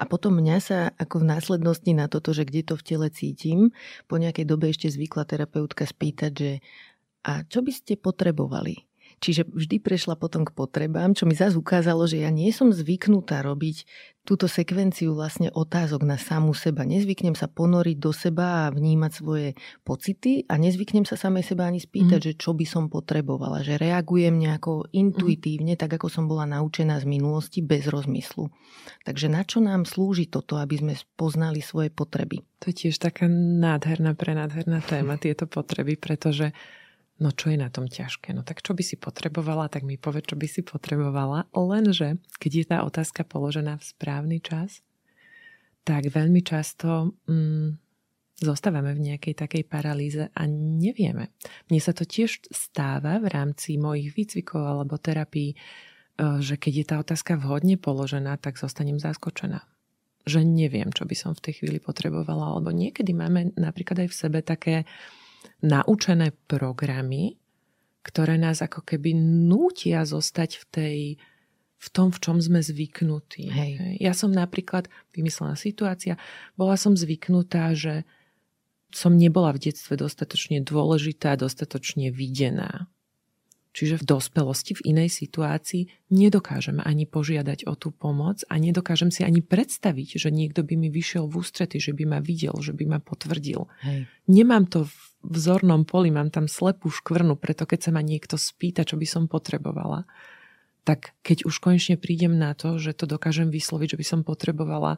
[0.00, 3.76] A potom mňa sa ako v následnosti na toto, že kde to v tele cítim,
[4.08, 6.52] po nejakej dobe ešte zvykla terapeutka spýtať, že
[7.26, 8.86] a čo by ste potrebovali?
[9.16, 13.40] Čiže vždy prešla potom k potrebám, čo mi zase ukázalo, že ja nie som zvyknutá
[13.40, 13.88] robiť
[14.26, 16.82] túto sekvenciu vlastne otázok na samú seba.
[16.82, 19.48] Nezvyknem sa ponoriť do seba a vnímať svoje
[19.86, 22.26] pocity a nezvyknem sa samej seba ani spýtať, mm.
[22.26, 23.62] že čo by som potrebovala.
[23.62, 25.80] Že reagujem nejako intuitívne, mm.
[25.80, 28.50] tak ako som bola naučená z minulosti, bez rozmyslu.
[29.06, 32.42] Takže na čo nám slúži toto, aby sme poznali svoje potreby?
[32.66, 36.50] To je tiež taká nádherná, prenádherná téma, tieto potreby, pretože
[37.16, 38.36] No čo je na tom ťažké?
[38.36, 41.48] No tak čo by si potrebovala, tak mi povie, čo by si potrebovala.
[41.56, 44.84] Lenže, keď je tá otázka položená v správny čas,
[45.80, 47.80] tak veľmi často mm,
[48.36, 51.32] zostávame v nejakej takej paralýze a nevieme.
[51.72, 55.56] Mne sa to tiež stáva v rámci mojich výcvikov alebo terapií, e,
[56.44, 59.64] že keď je tá otázka vhodne položená, tak zostanem zaskočená.
[60.28, 62.52] Že neviem, čo by som v tej chvíli potrebovala.
[62.52, 64.84] Alebo niekedy máme napríklad aj v sebe také
[65.62, 67.36] naučené programy,
[68.06, 70.98] ktoré nás ako keby nútia zostať v tej
[71.76, 73.52] v tom, v čom sme zvyknutí.
[73.52, 74.00] Hej.
[74.00, 76.16] Ja som napríklad, vymyslená situácia,
[76.56, 78.08] bola som zvyknutá, že
[78.96, 82.88] som nebola v detstve dostatočne dôležitá, dostatočne videná.
[83.76, 89.20] Čiže v dospelosti, v inej situácii nedokážem ani požiadať o tú pomoc a nedokážem si
[89.20, 92.88] ani predstaviť, že niekto by mi vyšiel v ústrety, že by ma videl, že by
[92.88, 93.68] ma potvrdil.
[93.84, 94.08] Hej.
[94.32, 94.96] Nemám to v
[95.28, 99.28] vzornom poli, mám tam slepú škvrnu, preto keď sa ma niekto spýta, čo by som
[99.28, 100.08] potrebovala,
[100.88, 104.96] tak keď už konečne prídem na to, že to dokážem vysloviť, že by som potrebovala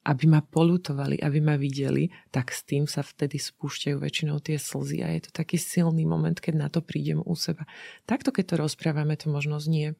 [0.00, 5.04] aby ma polutovali, aby ma videli, tak s tým sa vtedy spúšťajú väčšinou tie slzy
[5.04, 7.68] a je to taký silný moment, keď na to prídem u seba.
[8.08, 9.92] Takto, keď to rozprávame, to možno znie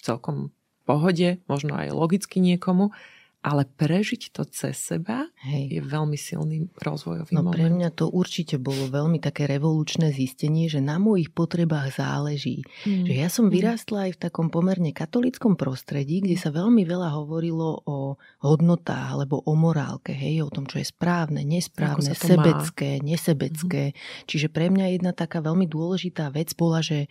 [0.00, 0.56] celkom
[0.88, 2.96] pohode, možno aj logicky niekomu,
[3.42, 5.74] ale prežiť to cez seba Hej.
[5.74, 7.58] je veľmi silný rozvojový no, moment.
[7.58, 12.62] Pre mňa to určite bolo veľmi také revolučné zistenie, že na mojich potrebách záleží.
[12.86, 13.10] Mm.
[13.10, 13.52] Že ja som mm.
[13.52, 18.14] vyrástla aj v takom pomerne katolickom prostredí, kde sa veľmi veľa hovorilo o
[18.46, 23.10] hodnotách alebo o morálke, hej, o tom, čo je správne, nesprávne, sebecké, má.
[23.10, 23.90] nesebecké.
[23.90, 23.96] Mm.
[24.30, 27.10] Čiže pre mňa jedna taká veľmi dôležitá vec bola, že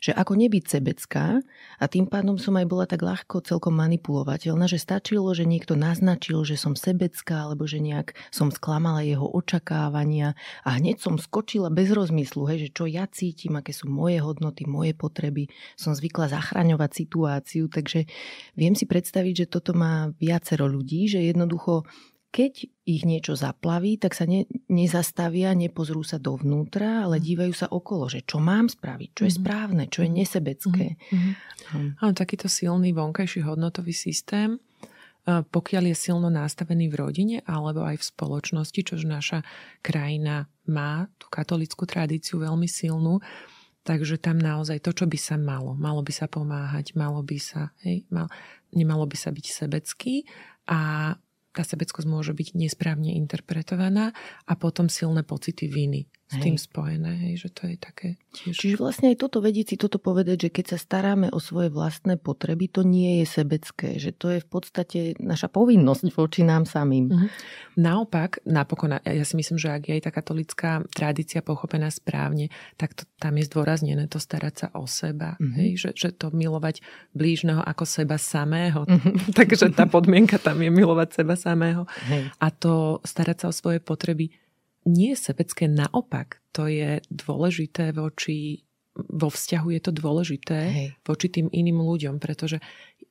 [0.00, 1.44] Že ako nebyť sebecká
[1.76, 6.40] a tým pádom som aj bola tak ľahko celkom manipulovateľná, že stačilo, že niekto naznačil,
[6.48, 10.32] že som sebecká alebo že nejak som sklamala jeho očakávania
[10.64, 14.64] a hneď som skočila bez rozmyslu, hej, že čo ja cítim, aké sú moje hodnoty,
[14.64, 15.52] moje potreby.
[15.76, 18.08] Som zvykla zachraňovať situáciu, takže
[18.56, 21.84] viem si predstaviť, že toto má viacero ľudí, že jednoducho
[22.30, 27.24] keď ich niečo zaplaví, tak sa ne, nezastavia, nepozrú sa dovnútra, ale mhm.
[27.26, 29.38] dívajú sa okolo, že čo mám spraviť, čo je mhm.
[29.42, 30.16] správne, čo je mhm.
[30.16, 30.86] nesebecké.
[30.96, 32.02] Mm-hmm.
[32.02, 34.58] Áno, takýto silný vonkajší hodnotový systém,
[35.28, 39.44] pokiaľ je silno nastavený v rodine alebo aj v spoločnosti, čož naša
[39.84, 43.20] krajina má tú katolickú tradíciu veľmi silnú,
[43.84, 47.70] takže tam naozaj to, čo by sa malo, malo by sa pomáhať, malo by sa,
[47.84, 48.32] hej, mal,
[48.72, 50.24] nemalo by sa byť sebecký
[50.66, 51.14] a
[51.60, 54.16] tá sebeckosť môže byť nesprávne interpretovaná
[54.48, 56.42] a potom silné pocity viny s hej.
[56.46, 58.54] tým spojené, hej, že to je také tiež...
[58.54, 62.22] Čiže vlastne aj toto vedieť si toto povedať, že keď sa staráme o svoje vlastné
[62.22, 67.10] potreby, to nie je sebecké, že to je v podstate naša povinnosť voči nám samým.
[67.10, 67.26] Mhm.
[67.82, 72.46] Naopak, napokon, ja si myslím, že ak je aj tá katolická tradícia pochopená správne,
[72.78, 75.54] tak to, tam je zdôraznené to starať sa o seba, mhm.
[75.58, 76.78] hej, že, že to milovať
[77.10, 78.86] blížneho ako seba samého.
[78.86, 79.34] Mhm.
[79.38, 81.90] Takže tá podmienka tam je milovať seba samého.
[82.06, 82.30] Hej.
[82.38, 84.30] A to starať sa o svoje potreby
[84.86, 88.64] nie je sebecké, naopak, to je dôležité voči,
[88.96, 90.88] vo vzťahu je to dôležité Hej.
[91.06, 92.58] voči tým iným ľuďom, pretože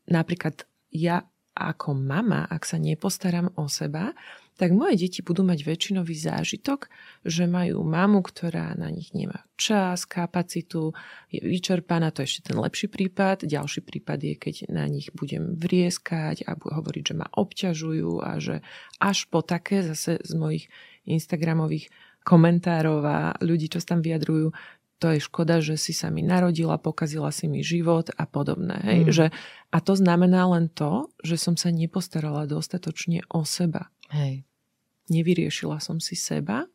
[0.09, 1.24] napríklad ja
[1.59, 4.15] ako mama, ak sa nepostaram o seba,
[4.59, 6.91] tak moje deti budú mať väčšinový zážitok,
[7.24, 10.91] že majú mamu, ktorá na nich nemá čas, kapacitu,
[11.32, 13.47] je vyčerpaná, to je ešte ten lepší prípad.
[13.47, 18.59] Ďalší prípad je, keď na nich budem vrieskať a hovoriť, že ma obťažujú a že
[18.99, 20.67] až po také zase z mojich
[21.08, 21.88] Instagramových
[22.28, 24.52] komentárov a ľudí, čo sa tam vyjadrujú,
[25.00, 28.76] to je škoda, že si sa mi narodila, pokazila si mi život a podobné.
[28.84, 29.00] Hej?
[29.00, 29.10] Mm.
[29.16, 29.26] Že,
[29.72, 33.88] a to znamená len to, že som sa nepostarala dostatočne o seba.
[34.12, 34.43] Hej.
[35.08, 36.68] Nevyriešila som si seba,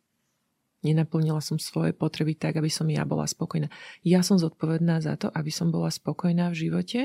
[0.81, 3.69] nenaplnila som svoje potreby tak, aby som ja bola spokojná.
[4.01, 7.01] Ja som zodpovedná za to, aby som bola spokojná v živote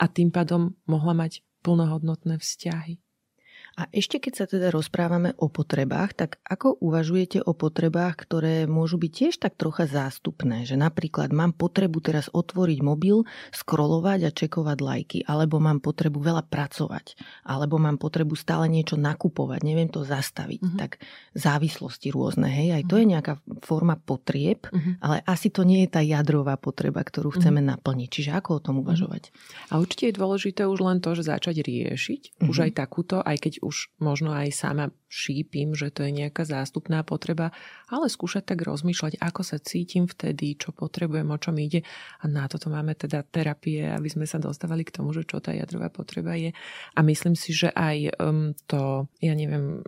[0.00, 3.01] a tým pádom mohla mať plnohodnotné vzťahy.
[3.80, 9.00] A ešte keď sa teda rozprávame o potrebách, tak ako uvažujete o potrebách, ktoré môžu
[9.00, 10.68] byť tiež tak trocha zástupné?
[10.68, 13.24] Že napríklad mám potrebu teraz otvoriť mobil,
[13.56, 17.16] scrollovať a čekovať lajky, alebo mám potrebu veľa pracovať,
[17.48, 20.60] alebo mám potrebu stále niečo nakupovať, neviem to zastaviť.
[20.60, 20.76] Uh-huh.
[20.76, 21.00] Tak
[21.32, 23.10] závislosti rôzne, hej, aj to je mhm.
[23.16, 25.00] nejaká forma potrieb, uh-huh.
[25.00, 27.80] ale asi to nie je tá jadrová potreba, ktorú chceme uh-huh.
[27.80, 28.08] naplniť.
[28.12, 29.32] Čiže ako o tom uvažovať?
[29.72, 32.52] A určite je dôležité už len to, že začať riešiť, uh-huh.
[32.52, 37.06] už aj takúto, aj keď už možno aj sama šípim, že to je nejaká zástupná
[37.06, 37.54] potreba,
[37.86, 41.86] ale skúšať tak rozmýšľať, ako sa cítim vtedy, čo potrebujem, o čom ide.
[42.20, 45.54] A na toto máme teda terapie, aby sme sa dostávali k tomu, že čo tá
[45.54, 46.50] jadrová potreba je.
[46.98, 49.86] A myslím si, že aj um, to, ja neviem,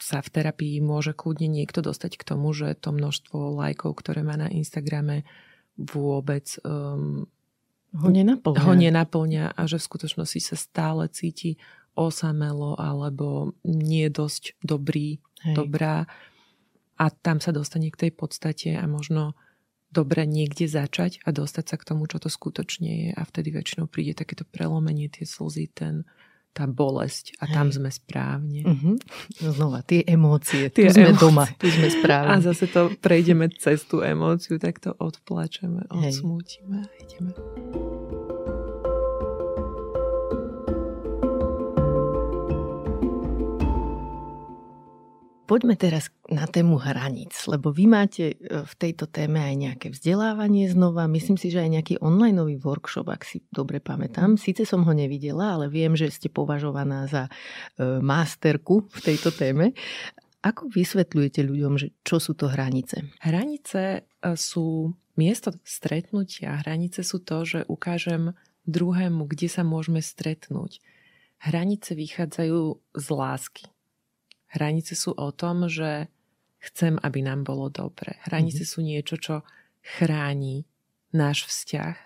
[0.00, 4.40] sa v terapii môže kľudne niekto dostať k tomu, že to množstvo lajkov, ktoré má
[4.40, 5.28] na Instagrame,
[5.76, 7.28] vôbec um,
[7.96, 8.60] ho nenaplňa.
[8.60, 11.56] ho nenaplňa a že v skutočnosti sa stále cíti
[11.96, 15.54] osamelo alebo nie dosť dobrý, Hej.
[15.56, 16.06] dobrá
[16.96, 19.36] a tam sa dostane k tej podstate a možno
[19.92, 23.88] dobre niekde začať a dostať sa k tomu, čo to skutočne je a vtedy väčšinou
[23.88, 26.04] príde takéto prelomenie, tie slzy, ten,
[26.52, 27.80] tá bolesť a tam Hej.
[27.80, 28.60] sme správne.
[28.64, 28.96] Uh-huh.
[29.40, 31.22] Znova, tie emócie, tie tu sme emócie.
[31.22, 32.32] doma, tu sme správne.
[32.32, 37.95] A zase to prejdeme cez tú emóciu, tak to odplačeme, odsmútime a ideme.
[45.46, 50.66] Poďme teraz na tému hraníc, lebo vy máte e, v tejto téme aj nejaké vzdelávanie
[50.66, 51.06] znova.
[51.06, 54.34] Myslím si, že aj nejaký online workshop, ak si dobre pamätám.
[54.34, 59.70] Síce som ho nevidela, ale viem, že ste považovaná za e, masterku v tejto téme.
[60.42, 63.06] Ako vysvetľujete ľuďom, že čo sú to hranice?
[63.22, 66.58] Hranice e, sú miesto stretnutia.
[66.66, 68.34] Hranice sú to, že ukážem
[68.66, 70.82] druhému, kde sa môžeme stretnúť.
[71.38, 73.70] Hranice vychádzajú z lásky
[74.56, 76.08] Hranice sú o tom, že
[76.58, 78.16] chcem, aby nám bolo dobre.
[78.24, 78.72] Hranice mm-hmm.
[78.72, 79.34] sú niečo, čo
[79.84, 80.64] chráni
[81.12, 81.96] náš vzťah.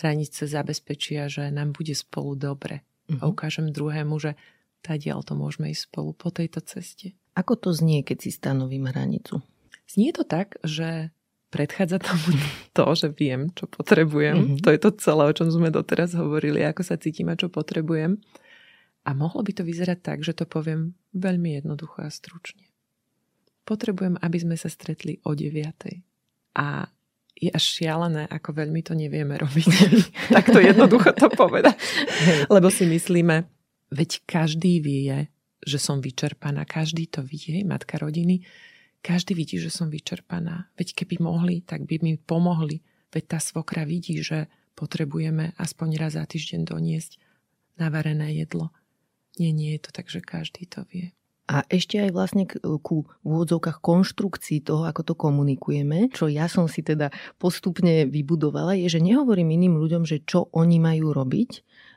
[0.00, 2.82] Hranice zabezpečia, že nám bude spolu dobre.
[3.06, 3.20] Mm-hmm.
[3.20, 3.30] A mhm.
[3.30, 4.34] ukážem druhému, že
[4.82, 7.14] tadiaľ to môžeme ísť spolu po tejto ceste.
[7.38, 9.40] Ako to znie, keď si stanovím hranicu?
[9.88, 11.12] Znie to tak, že
[11.52, 12.40] predchádza tomu
[12.76, 14.36] to, že viem, čo potrebujem.
[14.36, 14.60] Mm-hmm.
[14.64, 18.18] To je to celé, o čom sme doteraz hovorili, ako sa cítim a čo potrebujem.
[19.02, 22.70] A mohlo by to vyzerať tak, že to poviem veľmi jednoducho a stručne.
[23.66, 25.58] Potrebujem, aby sme sa stretli o 9.
[26.58, 26.86] A
[27.42, 29.66] je až šialené, ako veľmi to nevieme robiť.
[30.34, 31.74] tak to jednoducho to povedať.
[32.46, 33.42] Lebo si myslíme,
[33.90, 35.26] veď každý vie,
[35.62, 36.62] že som vyčerpaná.
[36.62, 38.46] Každý to vie, matka rodiny.
[39.02, 40.70] Každý vidí, že som vyčerpaná.
[40.78, 42.78] Veď keby mohli, tak by mi pomohli.
[43.10, 44.46] Veď tá svokra vidí, že
[44.78, 47.18] potrebujeme aspoň raz za týždeň doniesť
[47.78, 48.70] navarené jedlo.
[49.40, 51.16] Nie, nie je to tak, že každý to vie.
[51.50, 52.46] A ešte aj vlastne
[52.80, 58.88] ku úvodzovkách konštrukcii toho, ako to komunikujeme, čo ja som si teda postupne vybudovala, je,
[58.88, 61.50] že nehovorím iným ľuďom, že čo oni majú robiť,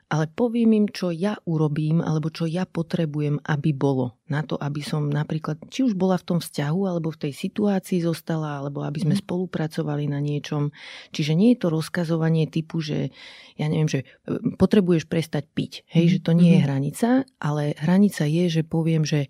[0.06, 4.14] ale poviem im, čo ja urobím alebo čo ja potrebujem, aby bolo.
[4.30, 8.02] Na to, aby som napríklad, či už bola v tom vzťahu alebo v tej situácii
[8.02, 9.22] zostala, alebo aby sme mm.
[9.22, 10.70] spolupracovali na niečom.
[11.10, 13.10] Čiže nie je to rozkazovanie typu, že
[13.58, 15.86] ja neviem, že e, potrebuješ prestať piť.
[15.90, 16.10] Hej, mm.
[16.10, 16.66] že to nie je mhm.
[16.70, 17.08] hranica,
[17.42, 19.26] ale hranica je, že poviem, že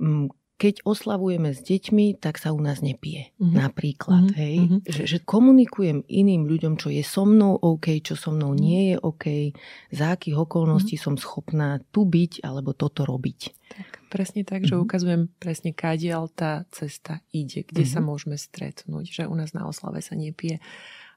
[0.00, 3.32] mm, keď oslavujeme s deťmi, tak sa u nás nepije.
[3.40, 3.56] Mm-hmm.
[3.56, 4.28] Napríklad.
[4.28, 4.36] Mm-hmm.
[4.36, 4.56] Hej?
[4.60, 4.80] Mm-hmm.
[4.84, 8.96] Že, že komunikujem iným ľuďom, čo je so mnou OK, čo so mnou nie je
[9.00, 9.56] OK,
[9.88, 11.16] za akých okolností mm-hmm.
[11.16, 13.56] som schopná tu byť alebo toto robiť.
[13.72, 14.84] Tak, presne tak, že mm-hmm.
[14.84, 17.96] ukazujem presne, kadiaľ tá cesta ide, kde mm-hmm.
[17.96, 20.60] sa môžeme stretnúť, že u nás na oslave sa nepije.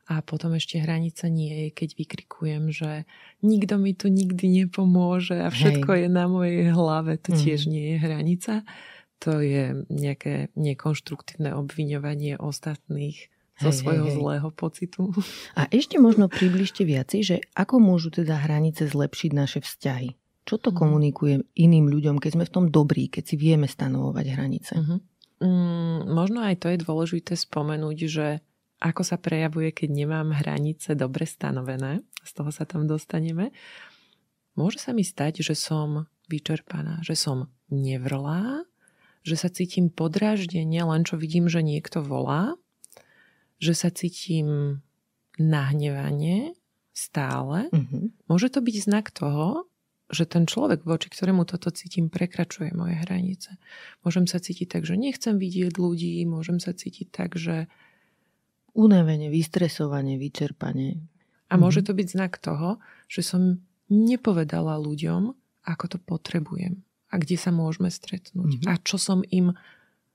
[0.04, 3.08] A potom ešte hranica nie je, keď vykrikujem, že
[3.40, 6.00] nikto mi tu nikdy nepomôže a všetko Hej.
[6.00, 7.16] je na mojej hlave.
[7.24, 7.40] To mm.
[7.40, 8.68] tiež nie je hranica
[9.20, 15.14] to je nejaké nekonštruktívne obviňovanie ostatných zo hej, svojho hej, zlého pocitu.
[15.60, 20.18] A ešte možno približte viacej, že ako môžu teda hranice zlepšiť naše vzťahy?
[20.44, 20.78] Čo to mhm.
[20.78, 24.74] komunikuje iným ľuďom, keď sme v tom dobrí, keď si vieme stanovovať hranice?
[24.76, 25.00] Uh-huh.
[25.44, 28.28] Mm, možno aj to je dôležité spomenúť, že
[28.84, 33.56] ako sa prejavuje, keď nemám hranice dobre stanovené, z toho sa tam dostaneme.
[34.60, 38.68] Môže sa mi stať, že som vyčerpaná, že som nevrlá,
[39.24, 42.60] že sa cítim podráždenie, len čo vidím, že niekto volá,
[43.58, 44.80] že sa cítim
[45.40, 46.54] nahnevanie
[46.92, 47.72] stále.
[47.72, 48.28] Mm-hmm.
[48.28, 49.66] Môže to byť znak toho,
[50.14, 53.58] že ten človek, voči ktorému toto cítim, prekračuje moje hranice.
[54.06, 57.66] Môžem sa cítiť tak, že nechcem vidieť ľudí, môžem sa cítiť tak, že...
[58.74, 60.98] Unavenie, vystresovanie, vyčerpanie.
[61.54, 61.88] A môže mhm.
[61.88, 65.30] to byť znak toho, že som nepovedala ľuďom,
[65.70, 66.82] ako to potrebujem
[67.14, 68.70] a kde sa môžeme stretnúť mm-hmm.
[68.74, 69.54] a čo som im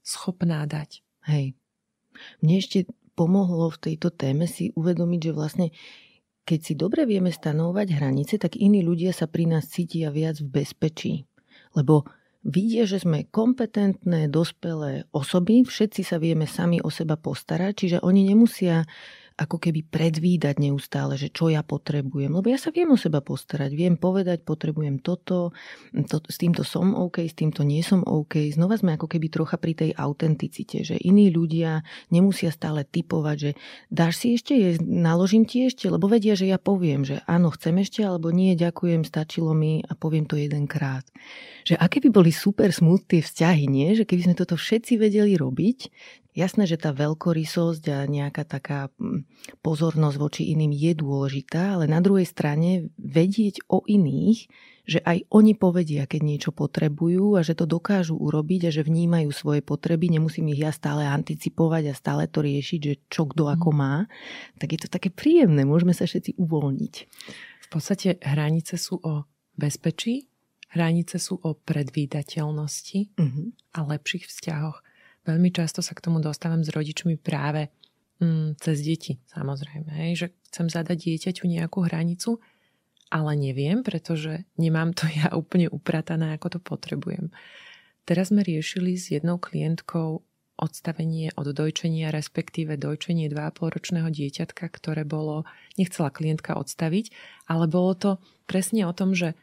[0.03, 1.07] schopná dať.
[1.31, 1.55] Hej.
[2.43, 5.67] Mne ešte pomohlo v tejto téme si uvedomiť, že vlastne
[6.49, 10.49] keď si dobre vieme stanovať hranice, tak iní ľudia sa pri nás cítia viac v
[10.49, 11.15] bezpečí.
[11.77, 12.09] Lebo
[12.41, 18.33] vidia, že sme kompetentné, dospelé osoby, všetci sa vieme sami o seba postarať, čiže oni
[18.33, 18.89] nemusia
[19.39, 22.35] ako keby predvídať neustále, že čo ja potrebujem.
[22.35, 25.55] Lebo ja sa viem o seba postarať, viem povedať, potrebujem toto,
[25.95, 28.51] to, s týmto som OK, s týmto nie som OK.
[28.51, 33.51] Znova sme ako keby trocha pri tej autenticite, že iní ľudia nemusia stále typovať, že
[33.87, 38.03] dáš si ešte, naložím ti ešte, lebo vedia, že ja poviem, že áno, chcem ešte,
[38.03, 41.07] alebo nie, ďakujem, stačilo mi a poviem to jedenkrát.
[41.63, 43.95] Že aké by boli super smutné vzťahy, nie?
[43.95, 45.79] Že keby sme toto všetci vedeli robiť,
[46.37, 49.27] Jasné, že tá veľkorysosť a nejaká taká mm,
[49.65, 54.47] pozornosť voči iným je dôležitá, ale na druhej strane vedieť o iných,
[54.89, 59.29] že aj oni povedia, keď niečo potrebujú a že to dokážu urobiť a že vnímajú
[59.35, 63.73] svoje potreby, nemusím ich ja stále anticipovať a stále to riešiť, že čo kto ako
[63.73, 63.77] mhm.
[63.77, 63.95] má,
[64.57, 66.95] tak je to také príjemné, môžeme sa všetci uvoľniť.
[67.65, 70.29] V podstate hranice sú o bezpečí,
[70.73, 73.47] hranice sú o predvídateľnosti uh-huh.
[73.77, 74.81] a lepších vzťahoch.
[75.29, 77.69] Veľmi často sa k tomu dostávam s rodičmi práve
[78.25, 79.93] mm, cez deti, samozrejme.
[79.93, 82.41] Hej, že chcem zadať dieťaťu nejakú hranicu,
[83.13, 87.29] ale neviem, pretože nemám to ja úplne upratané, ako to potrebujem.
[88.09, 90.25] Teraz sme riešili s jednou klientkou
[90.59, 95.47] odstavenie od dojčenia, respektíve dojčenie 2,5 ročného dieťatka, ktoré bolo,
[95.79, 97.15] nechcela klientka odstaviť,
[97.47, 98.11] ale bolo to
[98.51, 99.39] presne o tom, že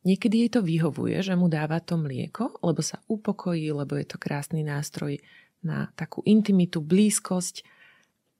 [0.00, 4.16] Niekedy jej to vyhovuje, že mu dáva to mlieko, lebo sa upokojí, lebo je to
[4.16, 5.20] krásny nástroj
[5.60, 7.60] na takú intimitu, blízkosť,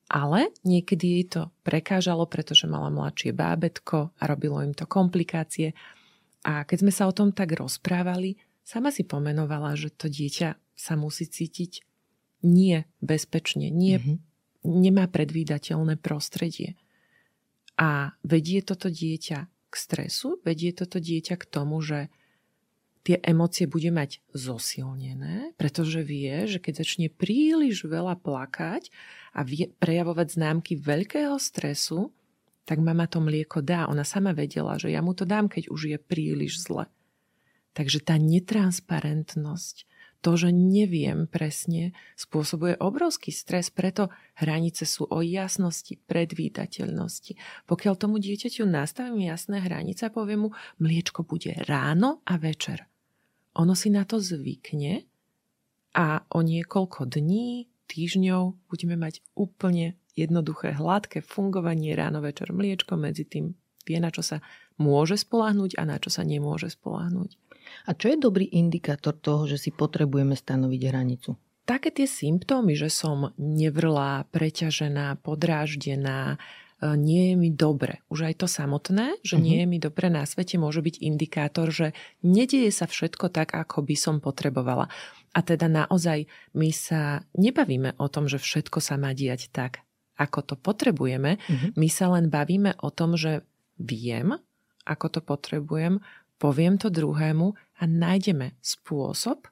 [0.08, 5.76] ale niekedy jej to prekážalo, pretože mala mladšie bábetko a robilo im to komplikácie.
[6.48, 10.94] A keď sme sa o tom tak rozprávali, sama si pomenovala, že to dieťa sa
[10.96, 11.84] musí cítiť
[12.40, 14.16] nie bezpečne, nie, mm-hmm.
[14.64, 16.80] nemá predvídateľné prostredie.
[17.76, 22.10] A vedie toto dieťa k stresu, vedie toto dieťa k tomu, že
[23.06, 28.92] tie emócie bude mať zosilnené, pretože vie, že keď začne príliš veľa plakať
[29.32, 32.12] a vie prejavovať známky veľkého stresu,
[32.68, 33.88] tak mama to mlieko dá.
[33.88, 36.86] Ona sama vedela, že ja mu to dám, keď už je príliš zle.
[37.72, 39.88] Takže tá netransparentnosť,
[40.20, 47.36] to, že neviem presne, spôsobuje obrovský stres, preto hranice sú o jasnosti, predvídateľnosti.
[47.64, 52.84] Pokiaľ tomu dieťaťu nastavím jasné hranice a poviem mu, mliečko bude ráno a večer.
[53.56, 55.08] Ono si na to zvykne
[55.96, 63.26] a o niekoľko dní, týždňov budeme mať úplne jednoduché, hladké fungovanie ráno, večer, mliečko, medzi
[63.26, 63.58] tým
[63.88, 64.38] vie, na čo sa
[64.78, 67.34] môže spolahnúť a na čo sa nemôže spolahnúť.
[67.88, 71.30] A čo je dobrý indikátor toho, že si potrebujeme stanoviť hranicu?
[71.68, 76.38] Také tie symptómy, že som nevrlá, preťažená, podráždená, e,
[76.98, 78.02] nie je mi dobre.
[78.10, 81.94] Už aj to samotné, že nie je mi dobre na svete, môže byť indikátor, že
[82.26, 84.90] nedieje sa všetko tak, ako by som potrebovala.
[85.30, 86.26] A teda naozaj
[86.58, 89.86] my sa nebavíme o tom, že všetko sa má diať tak,
[90.18, 91.38] ako to potrebujeme.
[91.38, 91.70] Uh-huh.
[91.78, 93.46] My sa len bavíme o tom, že
[93.78, 94.34] viem,
[94.90, 96.02] ako to potrebujem,
[96.40, 99.49] poviem to druhému a nájdeme spôsob,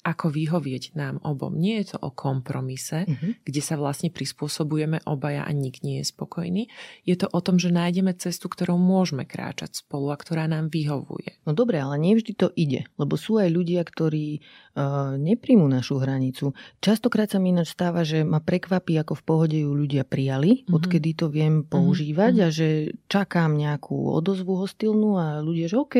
[0.00, 1.52] ako vyhovieť nám obom.
[1.52, 3.44] Nie je to o kompromise, mm-hmm.
[3.44, 6.72] kde sa vlastne prispôsobujeme obaja a nik nie je spokojný.
[7.04, 11.44] Je to o tom, že nájdeme cestu, ktorou môžeme kráčať spolu a ktorá nám vyhovuje.
[11.44, 16.56] No dobre, ale nevždy to ide, lebo sú aj ľudia, ktorí uh, nepríjmu našu hranicu.
[16.80, 20.76] Častokrát sa mi ináč stáva, že ma prekvapí, ako v pohode ju ľudia prijali, mm-hmm.
[20.76, 21.68] odkedy to viem mhm.
[21.68, 22.48] používať mm-hmm.
[22.48, 22.68] a že
[23.12, 25.96] čakám nejakú odozvu hostilnú a ľudia, že OK,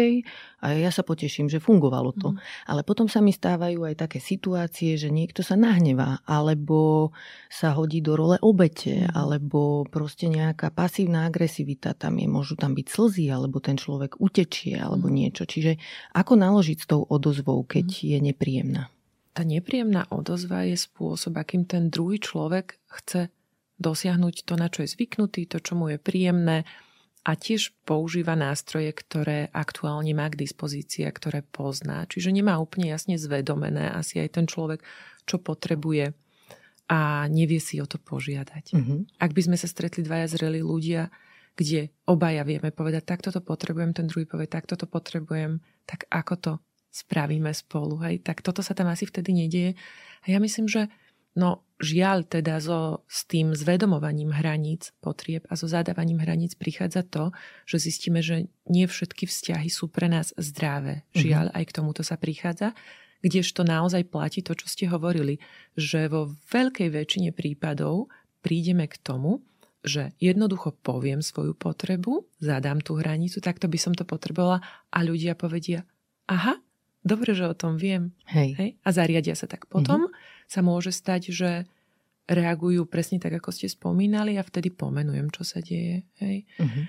[0.60, 2.36] a ja sa poteším, že fungovalo to.
[2.36, 2.68] Mm-hmm.
[2.68, 7.10] Ale potom sa mi stávajú aj také situácie, že niekto sa nahnevá, alebo
[7.48, 9.14] sa hodí do role obete, mm.
[9.14, 14.78] alebo proste nejaká pasívna agresivita tam je, môžu tam byť slzy, alebo ten človek utečie,
[14.78, 15.14] alebo mm.
[15.14, 15.42] niečo.
[15.46, 15.80] Čiže
[16.14, 18.06] ako naložiť s tou odozvou, keď mm.
[18.06, 18.82] je nepríjemná?
[19.30, 23.30] Tá nepríjemná odozva je spôsob, akým ten druhý človek chce
[23.80, 26.68] dosiahnuť to, na čo je zvyknutý, to, čo mu je príjemné,
[27.20, 32.08] a tiež používa nástroje, ktoré aktuálne má k dispozícii a ktoré pozná.
[32.08, 34.80] Čiže nemá úplne jasne zvedomené asi aj ten človek,
[35.28, 36.16] čo potrebuje
[36.90, 38.74] a nevie si o to požiadať.
[38.74, 39.22] Mm-hmm.
[39.22, 41.12] Ak by sme sa stretli dvaja zrelí ľudia,
[41.54, 46.34] kde obaja vieme povedať, takto to potrebujem, ten druhý povie, takto to potrebujem, tak ako
[46.40, 46.52] to
[46.90, 48.18] spravíme spolu, hej?
[48.24, 49.78] Tak toto sa tam asi vtedy nedieje.
[50.26, 50.90] A ja myslím, že
[51.38, 57.32] No žiaľ teda so, s tým zvedomovaním hraníc potrieb a so zadávaním hraníc prichádza to,
[57.64, 61.08] že zistíme, že nie všetky vzťahy sú pre nás zdravé.
[61.14, 61.20] Mhm.
[61.24, 61.58] Žiaľ, mm-hmm.
[61.58, 62.76] aj k tomuto sa prichádza.
[63.20, 65.40] Kdežto naozaj platí to, čo ste hovorili,
[65.76, 68.08] že vo veľkej väčšine prípadov
[68.40, 69.44] prídeme k tomu,
[69.84, 74.60] že jednoducho poviem svoju potrebu, zadám tú hranicu, takto by som to potrebovala
[74.92, 75.84] a ľudia povedia,
[76.28, 76.60] aha,
[77.04, 78.12] dobre, že o tom viem.
[78.28, 78.56] Hej.
[78.56, 78.70] Hej?
[78.84, 79.68] A zariadia sa tak.
[79.68, 80.39] Potom mm-hmm.
[80.50, 81.50] Sa môže stať, že
[82.26, 86.02] reagujú presne tak, ako ste spomínali a vtedy pomenujem, čo sa deje.
[86.18, 86.42] Hej?
[86.58, 86.84] Mm-hmm.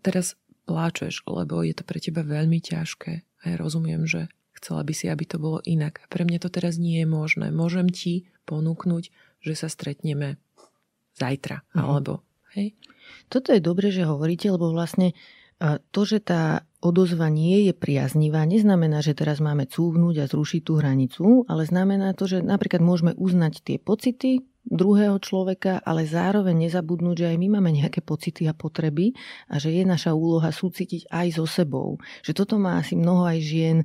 [0.00, 3.12] Teraz pláčeš, lebo je to pre teba veľmi ťažké.
[3.20, 6.08] A ja rozumiem, že chcela by si, aby to bolo inak.
[6.08, 7.52] Pre mňa to teraz nie je možné.
[7.52, 9.12] Môžem ti ponúknuť,
[9.44, 10.40] že sa stretneme
[11.20, 11.60] zajtra.
[11.60, 11.80] Mm-hmm.
[11.84, 12.24] Alebo,
[12.56, 12.72] hej?
[13.28, 15.12] Toto je dobre, že hovoríte, lebo vlastne
[15.92, 20.72] to, že tá odozva nie je priaznivá, neznamená, že teraz máme cúvnuť a zrušiť tú
[20.78, 27.16] hranicu, ale znamená to, že napríklad môžeme uznať tie pocity druhého človeka, ale zároveň nezabudnúť,
[27.22, 29.14] že aj my máme nejaké pocity a potreby
[29.46, 32.02] a že je naša úloha súcitiť aj so sebou.
[32.26, 33.76] Že toto má asi mnoho aj žien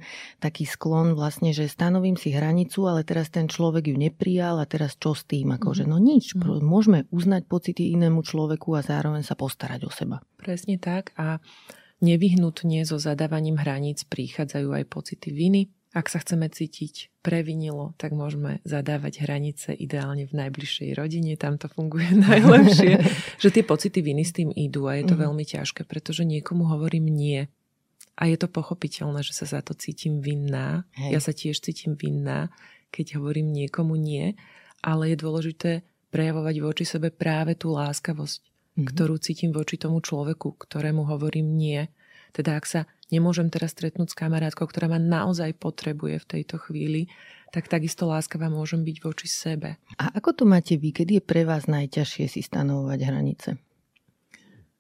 [0.42, 4.98] taký sklon vlastne, že stanovím si hranicu, ale teraz ten človek ju neprijal a teraz
[4.98, 5.54] čo s tým?
[5.54, 6.66] Akože no nič, mm.
[6.66, 10.18] môžeme uznať pocity inému človeku a zároveň sa postarať o seba.
[10.42, 11.38] Presne tak a
[12.02, 15.70] Nevyhnutne so zadávaním hraníc prichádzajú aj pocity viny.
[15.92, 21.70] Ak sa chceme cítiť previnilo, tak môžeme zadávať hranice ideálne v najbližšej rodine, tam to
[21.70, 23.06] funguje najlepšie.
[23.38, 25.22] že tie pocity viny s tým idú a je to mm.
[25.30, 27.46] veľmi ťažké, pretože niekomu hovorím nie.
[28.18, 30.88] A je to pochopiteľné, že sa za to cítim vinná.
[30.96, 31.10] Hej.
[31.12, 32.50] Ja sa tiež cítim vinná,
[32.90, 34.40] keď hovorím niekomu nie,
[34.82, 35.72] ale je dôležité
[36.12, 38.88] prejavovať voči sebe práve tú láskavosť mm-hmm.
[38.88, 41.82] ktorú cítim voči tomu človeku, ktorému hovorím nie.
[42.32, 47.12] Teda ak sa nemôžem teraz stretnúť s kamarátkou, ktorá ma naozaj potrebuje v tejto chvíli,
[47.52, 49.76] tak takisto láskavá môžem byť voči sebe.
[50.00, 50.96] A ako to máte vy?
[50.96, 53.50] Kedy je pre vás najťažšie si stanovovať hranice?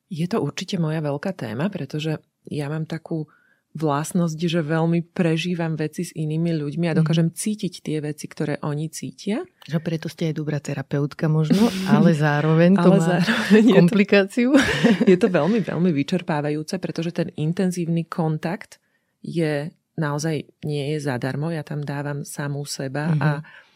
[0.08, 3.28] Je to určite moja veľká téma, pretože ja mám takú
[3.72, 7.36] vlastnosť, že veľmi prežívam veci s inými ľuďmi a dokážem mm.
[7.36, 9.48] cítiť tie veci, ktoré oni cítia.
[9.64, 14.52] Že preto ste aj dobrá terapeutka možno, ale zároveň to ale má zároveň komplikáciu.
[14.52, 18.84] Je to, je to veľmi, veľmi vyčerpávajúce, pretože ten intenzívny kontakt
[19.24, 21.48] je naozaj nie je zadarmo.
[21.48, 23.24] Ja tam dávam samú seba mm-hmm.
[23.24, 23.71] a uh,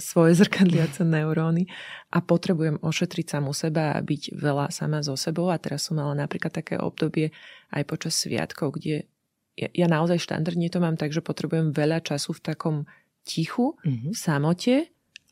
[0.00, 1.68] svoje zrkadliace neuróny
[2.12, 5.52] a potrebujem ošetriť samú seba a byť veľa sama so sebou.
[5.52, 7.32] A teraz som mala napríklad také obdobie
[7.72, 9.08] aj počas sviatkov, kde
[9.56, 12.76] ja, ja naozaj štandardne to mám tak, že potrebujem veľa času v takom
[13.22, 14.12] tichu, mm-hmm.
[14.12, 14.76] v samote,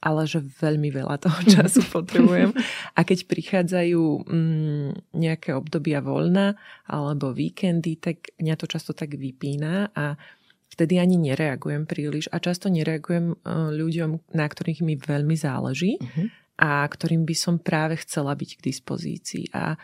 [0.01, 2.57] ale že veľmi veľa toho času potrebujem.
[2.97, 6.57] A keď prichádzajú mm, nejaké obdobia voľna
[6.89, 10.17] alebo víkendy, tak mňa to často tak vypína a
[10.71, 16.27] vtedy ani nereagujem príliš a často nereagujem uh, ľuďom, na ktorých mi veľmi záleží uh-huh.
[16.63, 19.45] a ktorým by som práve chcela byť k dispozícii.
[19.53, 19.75] A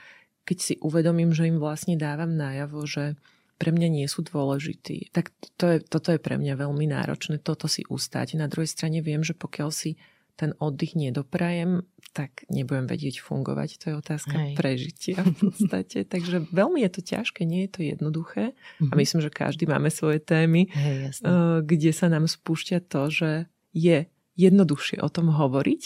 [0.47, 3.19] keď si uvedomím, že im vlastne dávam najavo, že
[3.57, 5.11] pre mňa nie sú dôležití.
[5.11, 8.37] Tak to je, toto je pre mňa veľmi náročné, toto si ustať.
[8.37, 9.97] Na druhej strane viem, že pokiaľ si
[10.37, 11.83] ten oddych nedoprajem,
[12.13, 13.81] tak nebudem vedieť fungovať.
[13.81, 14.53] To je otázka Hej.
[14.57, 16.05] prežitia v podstate.
[16.13, 18.53] Takže veľmi je to ťažké, nie je to jednoduché.
[18.53, 18.89] Mm-hmm.
[18.89, 18.99] A mhm.
[19.01, 23.31] myslím, že každý máme svoje témy, Hej, eh, kde sa nám spúšťa to, že
[23.73, 25.83] je jednoduchšie o tom hovoriť,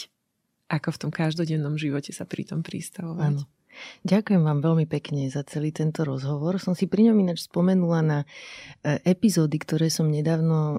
[0.71, 3.39] ako v tom každodennom živote sa pri tom pristavovať.
[3.39, 3.43] Áno.
[4.01, 6.57] Ďakujem vám veľmi pekne za celý tento rozhovor.
[6.57, 10.77] Som si pri ňom ináč spomenula na e, epizódy, ktoré som nedávno e,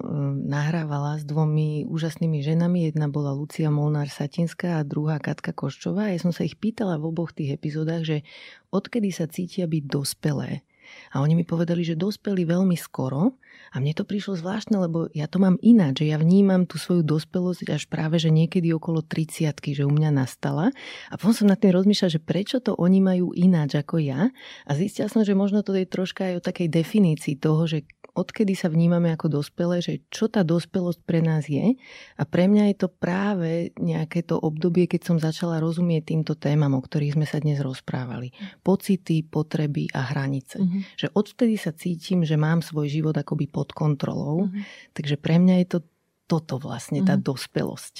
[0.49, 2.89] nahrávala s dvomi úžasnými ženami.
[2.89, 6.11] Jedna bola Lucia Molnár-Satinská a druhá Katka Koščová.
[6.11, 8.25] Ja som sa ich pýtala v oboch tých epizódach, že
[8.73, 10.65] odkedy sa cítia byť dospelé.
[11.13, 13.37] A oni mi povedali, že dospeli veľmi skoro
[13.73, 17.01] a mne to prišlo zvláštne, lebo ja to mám ináč, že ja vnímam tú svoju
[17.01, 20.69] dospelosť až práve, že niekedy okolo 30 že u mňa nastala.
[21.09, 24.29] A potom som nad tým rozmýšľala, že prečo to oni majú ináč ako ja.
[24.69, 28.53] A zistila som, že možno to je troška aj o takej definícii toho, že odkedy
[28.53, 31.73] sa vnímame ako dospelé, že čo tá dospelosť pre nás je.
[32.17, 36.77] A pre mňa je to práve nejaké to obdobie, keď som začala rozumieť týmto témam,
[36.77, 38.31] o ktorých sme sa dnes rozprávali.
[38.61, 40.61] Pocity, potreby a hranice.
[40.61, 40.81] Mm-hmm.
[40.97, 44.47] Že odvtedy sa cítim, že mám svoj život akoby pod kontrolou.
[44.47, 44.93] Mm-hmm.
[44.93, 45.79] Takže pre mňa je to
[46.23, 47.27] toto vlastne, tá mm-hmm.
[47.29, 47.95] dospelosť.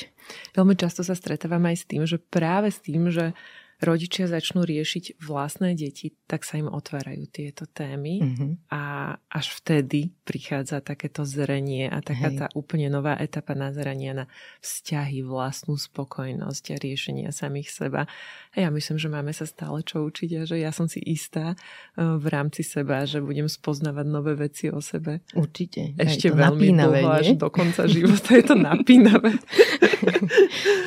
[0.56, 3.36] Veľmi často sa stretávam aj s tým, že práve s tým, že
[3.84, 8.52] rodičia začnú riešiť vlastné deti, tak sa im otvárajú tieto témy mm-hmm.
[8.72, 12.38] a až vtedy prichádza takéto zrenie a taká Hej.
[12.40, 14.26] tá úplne nová etapa nazerania na
[14.64, 18.08] vzťahy, vlastnú spokojnosť a riešenia samých seba.
[18.54, 21.54] A ja myslím, že máme sa stále čo učiť a že ja som si istá
[21.54, 25.26] eh, v rámci seba, že budem spoznávať nové veci o sebe.
[25.36, 25.98] Určite.
[26.00, 29.36] Ešte veľmi dlho, až do konca života je to napínavé.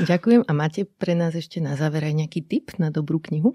[0.06, 0.48] Ďakujem.
[0.48, 3.54] A máte pre nás ešte na záver aj nejaký tip na dobrú knihu?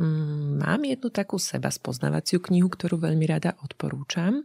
[0.00, 4.44] Mm, mám jednu takú seba spoznávaciu knihu, ktorú veľmi rada odporúčam.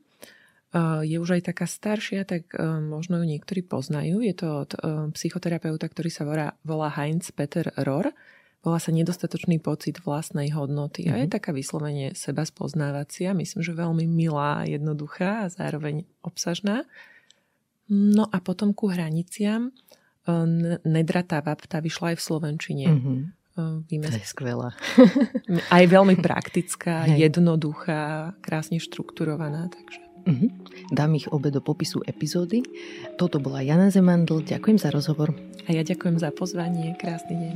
[1.01, 4.19] Je už aj taká staršia, tak e, možno ju niektorí poznajú.
[4.19, 4.77] Je to od e,
[5.15, 8.11] psychoterapeuta, ktorý sa volá, volá Heinz Peter Rohr.
[8.67, 11.07] Volá sa Nedostatočný pocit vlastnej hodnoty.
[11.07, 11.15] Mm-hmm.
[11.15, 11.33] A je mhm.
[11.39, 13.31] taká vyslovene seba spoznávacia.
[13.31, 16.83] Myslím, že veľmi milá, jednoduchá a zároveň obsažná.
[17.87, 19.71] No a potom ku hraniciam
[20.83, 22.87] Nedrata Vapta vyšla aj v Slovenčine.
[22.91, 23.19] Mm-hmm.
[23.89, 24.69] Víme, to je skvelá.
[25.75, 27.29] Aj veľmi praktická, Hej.
[27.29, 29.73] jednoduchá, krásne štrukturovaná.
[29.73, 29.99] Takže.
[30.27, 30.51] Uh-huh.
[30.91, 32.61] Dám ich obe do popisu epizódy.
[33.15, 34.43] Toto bola Jana Zemandl.
[34.43, 35.31] Ďakujem za rozhovor.
[35.65, 36.99] A ja ďakujem za pozvanie.
[36.99, 37.55] Krásny deň.